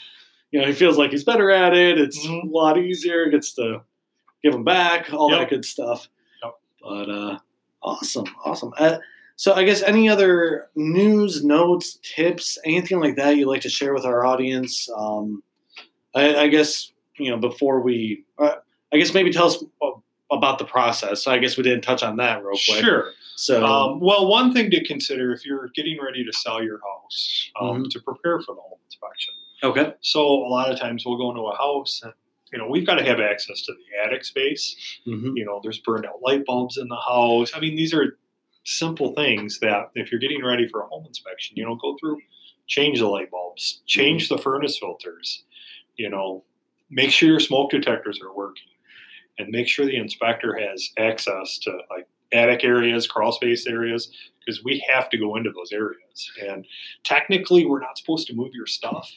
you 0.51 0.61
know, 0.61 0.67
he 0.67 0.73
feels 0.73 0.97
like 0.97 1.11
he's 1.11 1.23
better 1.23 1.51
at 1.51 1.73
it. 1.73 1.99
It's 1.99 2.25
Mhm. 2.25 2.43
a 2.43 2.47
lot 2.47 2.77
easier, 2.77 3.27
gets 3.29 3.53
to 3.55 3.81
give 4.43 4.53
him 4.53 4.63
back, 4.63 5.11
all 5.13 5.29
Yep. 5.31 5.39
that 5.39 5.49
good 5.49 5.65
stuff. 5.65 6.07
Yep. 6.43 6.53
But 6.81 7.09
uh 7.09 7.37
awesome, 7.89 8.25
awesome. 8.43 8.73
Uh, 8.77 8.97
so 9.37 9.53
I 9.53 9.63
guess 9.63 9.81
any 9.81 10.09
other 10.09 10.69
news, 10.75 11.43
notes, 11.43 11.99
tips, 12.01 12.57
anything 12.65 12.99
like 12.99 13.15
that 13.17 13.37
you'd 13.37 13.47
like 13.47 13.61
to 13.61 13.69
share 13.69 13.93
with 13.93 14.05
our 14.05 14.25
audience? 14.25 14.89
Um, 14.95 15.43
I, 16.13 16.35
I 16.35 16.47
guess 16.47 16.91
you 17.17 17.29
know 17.29 17.37
before 17.37 17.81
we, 17.81 18.23
uh, 18.39 18.55
I 18.93 18.97
guess 18.97 19.13
maybe 19.13 19.31
tell 19.31 19.47
us 19.47 19.63
about 20.31 20.57
the 20.57 20.65
process. 20.65 21.23
So 21.23 21.31
I 21.31 21.37
guess 21.37 21.55
we 21.57 21.63
didn't 21.63 21.81
touch 21.83 22.01
on 22.03 22.17
that 22.17 22.43
real 22.43 22.51
quick. 22.67 22.83
Sure. 22.83 23.11
So 23.37 23.65
Um, 23.65 23.99
well, 23.99 24.27
one 24.27 24.53
thing 24.53 24.71
to 24.71 24.83
consider 24.83 25.31
if 25.33 25.45
you're 25.45 25.69
getting 25.75 25.97
ready 26.01 26.23
to 26.25 26.31
sell 26.33 26.63
your 26.63 26.79
house, 26.79 27.51
um, 27.59 27.83
Mhm. 27.83 27.89
to 27.91 27.99
prepare 28.01 28.39
for 28.39 28.55
the 28.55 28.61
home 28.61 28.79
inspection. 28.85 29.33
okay, 29.63 29.93
So 30.01 30.21
a 30.25 30.47
lot 30.49 30.71
of 30.71 30.79
times 30.79 31.05
we'll 31.05 31.17
go 31.17 31.29
into 31.29 31.41
a 31.43 31.55
house 31.57 32.01
and 32.03 32.13
you 32.55 32.61
know 32.61 32.69
we've 32.69 32.87
got 32.87 32.95
to 32.95 33.03
have 33.03 33.19
access 33.19 33.61
to 33.63 33.73
the 33.73 34.05
attic 34.05 34.23
space. 34.23 34.77
hmm 35.03 35.35
You 35.35 35.43
know, 35.43 35.59
there's 35.61 35.79
burned 35.79 36.05
out 36.05 36.21
light 36.23 36.45
bulbs 36.45 36.77
in 36.77 36.87
the 36.87 36.95
house. 36.95 37.51
I 37.53 37.59
mean, 37.59 37.75
these 37.75 37.93
are 37.93 38.17
simple 38.63 39.13
things 39.13 39.59
that 39.59 39.91
if 39.93 40.09
you're 40.09 40.21
getting 40.21 40.43
ready 40.43 40.65
for 40.65 40.81
a 40.81 40.87
home 40.87 41.05
inspection, 41.05 41.57
you 41.57 41.65
know, 41.65 41.75
go 41.75 41.97
through, 41.99 42.17
change 42.67 42.99
the 42.99 43.07
light 43.07 43.29
bulbs, 43.29 43.81
change 43.87 44.29
the 44.29 44.37
furnace 44.37 44.77
filters. 44.79 45.43
You 45.97 46.09
know, 46.09 46.45
make 46.89 47.11
sure 47.11 47.27
your 47.27 47.41
smoke 47.41 47.71
detectors 47.71 48.21
are 48.21 48.33
working, 48.33 48.71
and 49.37 49.49
make 49.49 49.67
sure 49.67 49.85
the 49.85 49.97
inspector 49.97 50.57
has 50.57 50.91
access 50.97 51.59
to 51.59 51.71
like 51.89 52.07
attic 52.31 52.63
areas, 52.63 53.05
crawl 53.05 53.33
space 53.33 53.67
areas, 53.67 54.09
because 54.39 54.63
we 54.63 54.81
have 54.89 55.09
to 55.09 55.17
go 55.17 55.35
into 55.35 55.51
those 55.51 55.73
areas. 55.73 56.31
And 56.41 56.65
technically, 57.03 57.65
we're 57.65 57.81
not 57.81 57.97
supposed 57.97 58.27
to 58.27 58.33
move 58.33 58.53
your 58.53 58.65
stuff 58.65 59.11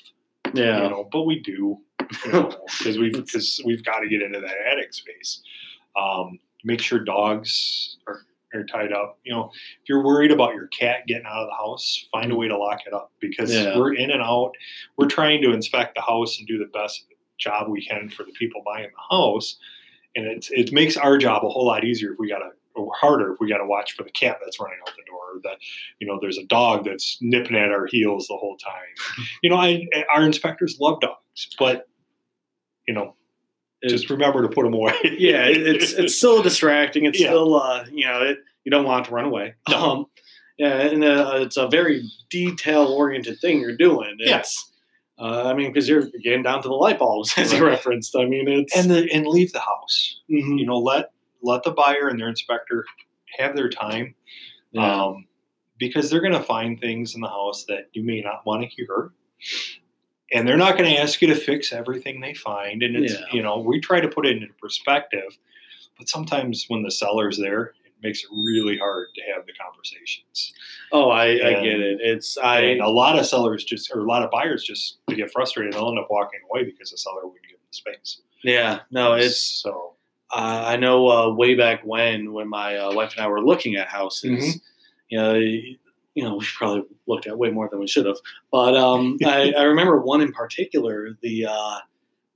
yeah, 0.55 0.83
you 0.83 0.91
know, 0.91 1.09
but 1.11 1.23
we 1.23 1.41
do 1.41 1.79
because 2.25 2.99
we've 2.99 3.13
because 3.13 3.61
we've 3.65 3.85
got 3.85 4.01
to 4.01 4.09
get 4.09 4.23
into 4.23 4.41
that 4.41 4.55
attic 4.73 4.93
space. 4.95 5.43
Um, 6.01 6.39
make 6.65 6.81
sure 6.81 6.99
dogs 7.01 7.97
are, 8.07 8.23
are 8.55 8.65
tied 8.65 8.93
up. 8.93 9.19
You 9.25 9.33
know, 9.33 9.51
if 9.83 9.89
you're 9.89 10.03
worried 10.05 10.31
about 10.31 10.55
your 10.55 10.69
cat 10.69 11.07
getting 11.07 11.27
out 11.27 11.43
of 11.43 11.49
the 11.49 11.55
house, 11.57 12.07
find 12.13 12.31
a 12.33 12.37
way 12.37 12.49
to 12.49 12.57
lock 12.57 12.81
it 12.87 12.93
up 12.93 13.13
because 13.21 13.53
Yeah. 13.55 13.77
we're 13.77 13.95
in 13.95 14.11
and 14.11 14.23
out. 14.23 14.53
We're 14.97 15.09
trying 15.09 15.43
to 15.43 15.53
inspect 15.53 15.95
the 15.95 16.03
house 16.03 16.39
and 16.39 16.47
do 16.47 16.59
the 16.59 16.67
best 16.67 17.05
job 17.39 17.69
we 17.69 17.85
can 17.85 18.09
for 18.09 18.25
the 18.25 18.33
people 18.33 18.63
buying 18.65 18.89
the 18.95 19.17
house, 19.17 19.57
and 20.17 20.27
it 20.27 20.47
it 20.51 20.73
makes 20.73 20.97
our 20.97 21.19
job 21.19 21.45
a 21.45 21.49
whole 21.49 21.67
lot 21.67 21.85
easier 21.85 22.13
if 22.13 22.19
we 22.19 22.29
got 22.29 22.39
to 22.39 22.51
or 22.75 22.93
harder 22.95 23.33
if 23.33 23.41
we 23.41 23.49
got 23.49 23.59
to 23.59 23.67
watch 23.67 23.95
for 23.97 24.05
the 24.05 24.11
cat 24.11 24.39
that's 24.45 24.61
running 24.61 24.79
out 24.87 24.95
the 24.95 25.03
door 25.11 25.19
or 25.35 25.41
that 25.43 25.57
you 25.99 26.07
know 26.07 26.17
there's 26.21 26.39
a 26.39 26.45
dog 26.45 26.85
that's 26.85 27.19
nipping 27.21 27.57
at 27.57 27.73
our 27.73 27.87
heels 27.87 28.29
the 28.29 28.37
whole 28.37 28.57
time 28.59 29.25
you 29.43 29.51
know 29.51 29.57
I, 29.57 29.85
our 30.15 30.23
inspectors 30.23 30.79
love 30.81 31.01
dogs 31.01 31.49
but 31.59 31.88
you 32.89 32.93
know 32.95 33.15
just 33.87 34.11
remember 34.11 34.43
to 34.43 34.49
put 34.49 34.65
them 34.65 34.75
away 34.75 34.93
yeah, 35.05 35.45
it's 35.47 35.93
it's 35.93 36.17
still 36.23 36.43
distracting. 36.43 37.05
It's 37.05 37.21
Yeah. 37.21 37.29
still 37.29 37.55
uh, 37.63 37.85
you 37.93 38.07
know, 38.07 38.23
it, 38.23 38.39
you 38.65 38.71
don't 38.73 38.85
want 38.85 39.07
it 39.07 39.09
to 39.11 39.15
run 39.15 39.27
away. 39.27 39.55
No. 39.69 39.77
Um, 39.79 40.07
yeah, 40.59 40.81
and 40.81 41.05
uh, 41.05 41.35
it's 41.37 41.57
a 41.57 41.69
very 41.69 42.03
detail 42.29 42.87
oriented 42.87 43.39
thing 43.41 43.61
you're 43.61 43.77
doing. 43.77 44.17
It's 44.19 44.73
Uh, 45.17 45.45
I 45.51 45.55
mean, 45.55 45.69
because 45.73 45.89
you're 45.89 46.07
getting 46.25 46.43
down 46.43 46.63
to 46.63 46.69
the 46.69 46.75
light 46.75 46.99
bulbs 46.99 47.33
as 47.37 47.53
you 47.53 47.65
referenced. 47.65 48.17
I 48.17 48.25
mean, 48.25 48.49
it's 48.49 48.77
and 48.77 48.91
the 48.91 49.09
and 49.13 49.27
leave 49.29 49.53
the 49.53 49.61
house. 49.61 50.21
Mhm. 50.29 50.59
You 50.59 50.67
know, 50.67 50.79
let 50.79 51.13
let 51.43 51.63
the 51.63 51.71
buyer 51.71 52.09
and 52.09 52.19
their 52.19 52.29
inspector 52.29 52.85
have 53.39 53.55
their 53.55 53.69
time. 53.69 54.15
Yeah. 54.73 55.05
um, 55.05 55.27
because 55.79 56.11
they're 56.11 56.21
going 56.21 56.33
to 56.33 56.43
find 56.43 56.81
things 56.81 57.15
in 57.15 57.21
the 57.21 57.29
house 57.29 57.65
that 57.69 57.85
you 57.93 58.03
may 58.03 58.21
not 58.21 58.45
want 58.45 58.63
to 58.63 58.69
hear. 58.69 59.13
And 60.33 60.47
they're 60.47 60.57
not 60.59 60.77
going 60.77 60.91
to 60.91 61.01
ask 61.01 61.23
you 61.23 61.29
to 61.29 61.35
fix 61.35 61.73
everything 61.73 62.21
they 62.21 62.35
find. 62.35 62.83
And 62.83 62.97
it's, 62.97 63.15
Yeah. 63.15 63.25
you 63.33 63.43
know, 63.43 63.59
we 63.59 63.81
try 63.81 64.01
to 64.01 64.09
put 64.09 64.27
it 64.27 64.37
into 64.37 64.53
perspective, 64.61 65.39
but 65.97 66.09
sometimes 66.09 66.67
when 66.69 66.83
the 66.83 66.91
seller's 66.91 67.39
there, 67.39 67.73
it 67.87 67.93
makes 68.03 68.23
it 68.23 68.29
really 68.33 68.77
hard 68.77 69.09
to 69.15 69.23
have 69.35 69.47
the 69.47 69.53
conversations. 69.55 70.53
oh, 70.93 71.11
I, 71.11 71.25
I 71.27 71.53
get 71.63 71.81
it. 71.81 72.01
It's 72.01 72.37
I 72.39 72.61
and 72.61 72.81
a 72.81 72.89
lot 72.89 73.19
of 73.19 73.27
sellers 73.27 73.65
just, 73.65 73.91
or 73.95 74.01
a 74.01 74.05
lot 74.07 74.23
of 74.23 74.31
buyers 74.31 74.65
just, 74.65 74.99
they 75.09 75.15
get 75.17 75.31
frustrated. 75.31 75.73
They'll 75.75 75.89
end 75.89 75.99
up 75.99 76.09
walking 76.11 76.41
away 76.51 76.65
because 76.65 76.91
the 76.91 76.99
seller 76.99 77.25
wouldn't 77.27 77.43
give 77.43 77.59
them 77.59 77.67
the 77.71 77.77
space. 77.77 78.21
yeah 78.45 78.81
no 78.91 79.15
it's 79.15 79.43
so, 79.43 79.95
uh, 80.31 80.65
I 80.67 80.77
know 80.77 81.09
uh, 81.09 81.35
way 81.35 81.55
back 81.57 81.81
when 81.85 82.33
when 82.35 82.49
my 82.49 82.77
uh, 82.77 82.93
wife 82.95 83.15
and 83.17 83.25
I 83.25 83.29
were 83.29 83.43
looking 83.45 83.77
at 83.77 83.89
houses, 83.89 84.31
Mhm. 84.57 84.61
you 85.09 85.19
know, 85.19 85.35
you 86.19 86.25
know, 86.25 86.35
we 86.37 86.45
probably 86.57 86.83
looked 87.07 87.29
at 87.29 87.39
way 87.39 87.51
more 87.51 87.69
than 87.71 87.79
we 87.79 87.87
should 87.87 88.07
have. 88.07 88.17
But 88.51 88.77
um, 88.77 89.19
I, 89.25 89.53
I 89.57 89.63
remember 89.63 90.01
one 90.01 90.21
in 90.21 90.33
particular, 90.33 91.11
the 91.23 91.47
uh, 91.47 91.79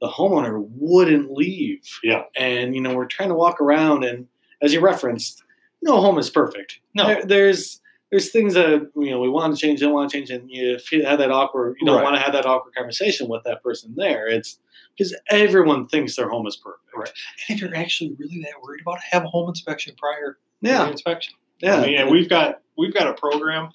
the 0.01 0.09
homeowner 0.09 0.65
wouldn't 0.77 1.33
leave. 1.33 1.83
Yeah. 2.05 2.23
and 2.37 2.75
you 2.77 2.81
know, 2.81 2.95
we're 2.95 3.07
trying 3.07 3.31
to 3.31 3.35
walk 3.35 3.61
around, 3.61 4.05
and 4.05 4.29
as 4.63 4.73
you 4.73 4.81
referenced, 4.81 5.43
no 5.83 6.01
home 6.01 6.19
is 6.19 6.31
perfect. 6.31 6.79
No. 6.95 7.07
There- 7.09 7.25
there's 7.27 7.81
there's 8.13 8.31
things 8.31 8.53
that 8.55 8.91
you 8.95 9.11
know 9.11 9.19
we 9.21 9.29
want 9.29 9.53
to 9.55 9.61
change, 9.61 9.81
don't 9.81 9.93
want 9.95 10.11
to 10.11 10.17
change, 10.17 10.31
and 10.31 10.49
you 10.51 10.75
if 10.77 10.93
you 10.93 11.05
have 11.05 11.19
that 11.19 11.31
awkward, 11.33 11.77
you 11.81 11.87
don't 11.87 11.97
Right. 11.97 12.05
want 12.05 12.15
to 12.17 12.21
have 12.23 12.33
that 12.35 12.47
awkward 12.47 12.75
conversation 12.75 13.27
with 13.29 13.43
that 13.45 13.63
person 13.65 13.95
there. 13.97 14.29
It's 14.29 14.59
because 14.97 15.17
everyone 15.31 15.89
thinks 15.89 16.15
their 16.17 16.29
home 16.29 16.47
is 16.47 16.57
perfect. 16.57 16.85
Right. 16.95 17.13
and 17.49 17.57
if 17.57 17.63
you're 17.63 17.75
actually 17.75 18.15
really 18.19 18.41
that 18.43 18.63
worried 18.63 18.83
about 18.83 18.99
it, 18.99 19.05
have 19.11 19.25
a 19.25 19.29
home 19.29 19.49
inspection 19.49 19.95
prior 19.99 20.33
to 20.35 20.39
the 20.61 20.69
Yeah. 20.69 20.89
inspection. 20.91 21.35
Yeah. 21.63 21.77
I 21.77 21.87
mean, 21.87 21.97
and 21.99 22.11
we've 22.11 22.29
got 22.29 22.61
we've 22.77 22.93
got 22.93 23.07
a 23.07 23.15
program 23.15 23.71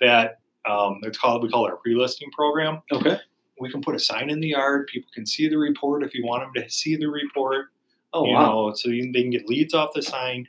that 0.00 0.38
um, 0.68 1.00
it's 1.02 1.18
called 1.18 1.42
we 1.42 1.50
call 1.50 1.66
it 1.66 1.70
our 1.70 1.76
pre-listing 1.76 2.30
program. 2.30 2.80
okay. 2.92 3.18
We 3.60 3.70
can 3.70 3.82
put 3.82 3.94
a 3.94 3.98
sign 4.00 4.30
in 4.30 4.40
the 4.40 4.48
yard. 4.48 4.88
People 4.88 5.10
can 5.14 5.26
see 5.26 5.48
the 5.48 5.58
report 5.58 6.02
if 6.02 6.12
you 6.14 6.24
want 6.24 6.42
them 6.42 6.62
to 6.64 6.68
see 6.70 6.96
the 6.96 7.06
report. 7.06 7.66
Oh 8.12 8.24
you 8.26 8.32
wow. 8.32 8.46
know, 8.68 8.74
so 8.74 8.88
you, 8.88 9.12
they 9.12 9.22
can 9.22 9.30
get 9.30 9.48
leads 9.48 9.74
off 9.74 9.90
the 9.94 10.02
sign. 10.02 10.46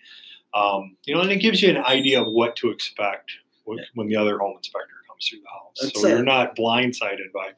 Um, 0.53 0.95
you 1.05 1.13
know, 1.13 1.21
and 1.21 1.31
it 1.31 1.37
gives 1.37 1.61
you 1.61 1.69
an 1.69 1.77
idea 1.77 2.21
of 2.21 2.27
what 2.27 2.55
to 2.57 2.69
expect 2.69 3.31
when, 3.65 3.79
when 3.95 4.07
the 4.07 4.15
other 4.15 4.39
home 4.39 4.55
inspector 4.57 4.93
comes 5.07 5.27
through 5.27 5.39
the 5.41 5.49
house. 5.49 5.77
That's 5.81 6.01
so 6.01 6.07
it. 6.07 6.11
you're 6.11 6.23
not 6.23 6.55
blindsided 6.55 7.31
by, 7.33 7.49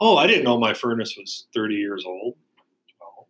oh, 0.00 0.16
I 0.16 0.26
didn't 0.26 0.44
know 0.44 0.58
my 0.58 0.72
furnace 0.72 1.16
was 1.18 1.46
30 1.54 1.74
years 1.74 2.04
old. 2.06 2.34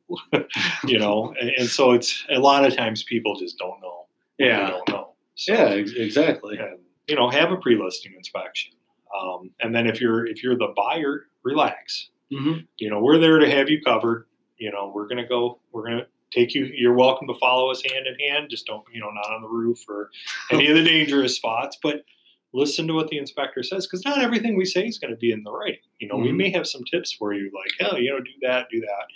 You 0.87 0.99
know, 1.01 1.35
and, 1.40 1.51
and 1.59 1.69
so 1.69 1.92
it's 1.92 2.25
a 2.31 2.38
lot 2.38 2.64
of 2.64 2.77
times 2.77 3.03
people 3.03 3.35
just 3.37 3.59
don't 3.59 3.81
know. 3.81 4.07
they 4.38 4.47
Yeah. 4.47 4.71
don't 4.71 4.88
know. 4.88 5.14
Yeah, 5.49 5.68
exactly. 5.70 6.59
and, 6.59 6.79
you 7.09 7.14
know, 7.16 7.29
have 7.31 7.53
a 7.53 7.57
pre-listing 7.57 8.14
inspection. 8.16 8.72
Um, 9.18 9.51
and 9.61 9.75
then 9.75 9.87
if 9.87 10.01
you're 10.01 10.27
if 10.27 10.42
you're 10.42 10.57
the 10.57 10.72
buyer, 10.77 11.27
relax. 11.42 12.11
hmm 12.31 12.55
You 12.79 12.90
know, 12.90 13.01
we're 13.01 13.18
there 13.18 13.38
to 13.38 13.49
have 13.51 13.70
you 13.70 13.81
covered. 13.83 14.27
You 14.59 14.70
know, 14.72 14.90
we're 14.94 15.07
gonna 15.07 15.27
go. 15.29 15.59
We're 15.72 15.85
gonna 15.85 16.07
take 16.33 16.55
you. 16.55 16.64
You're 16.75 16.94
welcome 16.94 17.29
to 17.29 17.35
follow 17.35 17.70
us 17.70 17.83
hand 17.88 18.07
in 18.07 18.18
hand. 18.18 18.49
Just 18.51 18.66
don't, 18.66 18.83
you 18.92 19.01
know, 19.01 19.11
not 19.11 19.33
on 19.33 19.42
the 19.42 19.49
roof 19.49 19.85
or 19.88 20.11
any 20.51 20.66
of 20.68 20.77
the 20.77 20.83
dangerous 20.85 21.37
spots. 21.37 21.79
But 21.83 22.05
listen 22.53 22.87
to 22.88 22.94
what 22.94 23.09
the 23.09 23.18
inspector 23.18 23.62
says, 23.62 23.87
because 23.87 24.05
not 24.05 24.20
everything 24.20 24.57
we 24.57 24.64
say 24.64 24.87
is 24.87 24.99
going 24.99 25.11
to 25.12 25.16
be 25.18 25.31
in 25.31 25.42
the 25.44 25.53
writing. 25.53 25.81
You 26.01 26.09
know, 26.09 26.16
we 26.16 26.29
Mhm. 26.31 26.37
may 26.37 26.51
have 26.51 26.66
some 26.66 26.83
tips 26.85 27.12
for 27.12 27.35
you, 27.35 27.51
like, 27.55 27.90
oh, 27.92 27.96
you 27.96 28.11
know, 28.11 28.18
do 28.20 28.31
that, 28.42 28.68
do 28.70 28.81
that. 28.81 29.07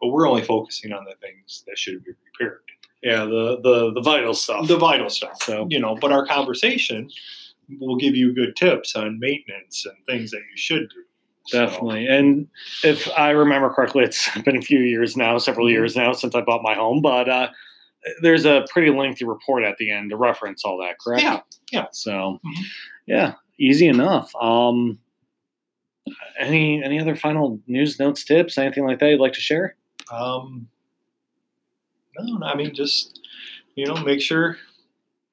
But 0.00 0.08
we're 0.08 0.28
only 0.28 0.42
focusing 0.42 0.92
on 0.92 1.04
the 1.04 1.14
things 1.20 1.64
that 1.66 1.78
should 1.78 2.04
be 2.04 2.10
repaired, 2.26 2.60
Yeah, 3.02 3.24
the 3.24 3.58
the 3.62 3.92
the 3.94 4.00
vital 4.02 4.34
stuff. 4.34 4.68
the 4.68 4.76
vital 4.76 5.08
stuff. 5.08 5.42
So- 5.42 5.66
you 5.70 5.78
know, 5.80 5.94
but 6.00 6.12
our 6.12 6.26
conversation 6.26 7.10
will 7.78 7.96
give 7.96 8.14
you 8.16 8.32
good 8.34 8.56
tips 8.56 8.96
on 8.96 9.18
maintenance 9.20 9.86
and 9.86 9.94
things 10.06 10.30
that 10.32 10.38
you 10.50 10.56
should 10.56 10.88
do. 10.90 11.02
So, 11.46 11.64
Definitely. 11.66 12.06
And 12.08 12.48
if 12.84 13.08
I 13.16 13.30
remember 13.30 13.70
correctly, 13.70 14.04
it's 14.04 14.28
been 14.44 14.56
a 14.56 14.60
few 14.62 14.80
years 14.80 15.16
now, 15.16 15.38
several 15.38 15.66
Mhm. 15.66 15.72
years 15.72 15.96
now 15.96 16.12
since 16.12 16.34
I 16.34 16.40
bought 16.42 16.62
my 16.62 16.74
home, 16.74 17.00
but 17.00 17.28
uh, 17.28 17.48
there's 18.22 18.44
a 18.44 18.66
pretty 18.70 18.90
lengthy 18.90 19.24
report 19.24 19.62
at 19.64 19.76
the 19.78 19.90
end 19.90 20.10
to 20.10 20.16
reference 20.16 20.64
all 20.64 20.78
that, 20.78 20.98
correct? 20.98 21.22
Yeah, 21.22 21.40
yeah. 21.72 21.86
So, 21.92 22.40
Mhm. 22.44 22.64
yeah, 23.06 23.34
easy 23.58 23.86
enough. 23.86 24.34
Um, 24.36 24.98
any 26.38 26.82
any 26.82 26.98
other 27.00 27.14
final 27.16 27.60
news, 27.66 27.98
notes, 27.98 28.24
tips, 28.24 28.58
anything 28.58 28.84
like 28.84 28.98
that 28.98 29.10
you'd 29.10 29.20
like 29.20 29.34
to 29.34 29.40
share? 29.40 29.76
Um, 30.12 30.68
no, 32.18 32.36
no, 32.38 32.46
I 32.46 32.54
mean 32.56 32.74
just 32.74 33.20
you 33.74 33.86
know 33.86 33.94
make 34.02 34.20
sure 34.20 34.56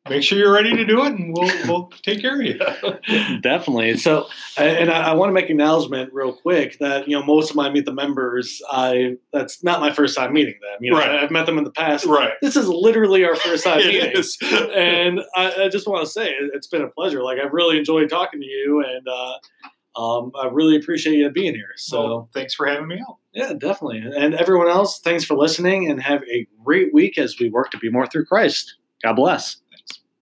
make 0.09 0.23
sure 0.23 0.37
you're 0.37 0.53
ready 0.53 0.73
to 0.73 0.85
do 0.85 1.03
it, 1.03 1.13
and 1.13 1.33
we'll 1.33 1.51
we'll 1.67 1.87
take 2.01 2.21
care 2.21 2.35
of 2.35 2.41
you. 2.41 2.57
Definitely. 3.41 3.97
So, 3.97 4.27
and 4.57 4.89
I, 4.89 5.09
I 5.09 5.13
want 5.13 5.29
to 5.29 5.33
make 5.33 5.49
acknowledgement 5.49 6.13
real 6.13 6.31
quick 6.31 6.77
that 6.79 7.07
you 7.09 7.17
know 7.19 7.25
most 7.25 7.49
of 7.49 7.55
my 7.57 7.69
meet 7.69 7.83
the 7.85 7.91
members, 7.93 8.61
I 8.71 9.17
that's 9.33 9.63
not 9.65 9.81
my 9.81 9.91
first 9.91 10.15
time 10.15 10.31
meeting 10.33 10.55
them. 10.61 10.77
You 10.81 10.91
know, 10.91 10.97
Right. 10.99 11.11
I've 11.23 11.31
met 11.31 11.45
them 11.45 11.57
in 11.57 11.65
the 11.65 11.71
past. 11.71 12.05
right. 12.05 12.31
This 12.41 12.55
is 12.55 12.67
literally 12.69 13.25
our 13.25 13.35
first 13.35 13.63
time 13.65 13.79
It 13.81 13.87
meeting. 13.87 14.11
is. 14.13 14.37
and 14.73 15.19
I, 15.35 15.63
I 15.65 15.69
just 15.69 15.87
want 15.87 16.05
to 16.05 16.09
say 16.11 16.29
it- 16.29 16.51
it's 16.53 16.67
been 16.67 16.83
a 16.83 16.89
pleasure. 16.89 17.21
Like 17.21 17.39
I've 17.39 17.51
really 17.53 17.77
enjoyed 17.77 18.09
talking 18.09 18.39
to 18.39 18.45
you, 18.47 18.81
and 18.87 19.05
uh, 19.07 20.01
um, 20.01 20.31
I 20.39 20.47
really 20.51 20.77
appreciate 20.77 21.15
you 21.17 21.29
being 21.31 21.53
here. 21.55 21.73
So 21.75 21.97
So 21.97 22.29
thanks 22.33 22.53
for 22.53 22.65
having 22.65 22.87
me 22.87 22.99
out. 23.05 23.17
Yeah, 23.37 23.53
definitely. 23.53 23.99
And 23.99 24.33
everyone 24.33 24.67
else, 24.67 24.99
thanks 24.99 25.23
for 25.23 25.37
listening, 25.37 25.87
and 25.87 26.01
have 26.01 26.23
a 26.23 26.47
great 26.65 26.91
week 26.91 27.19
as 27.19 27.39
we 27.39 27.51
work 27.51 27.69
to 27.69 27.77
be 27.77 27.91
more 27.91 28.07
through 28.07 28.25
Christ. 28.25 28.77
God 29.03 29.13
bless. 29.13 29.57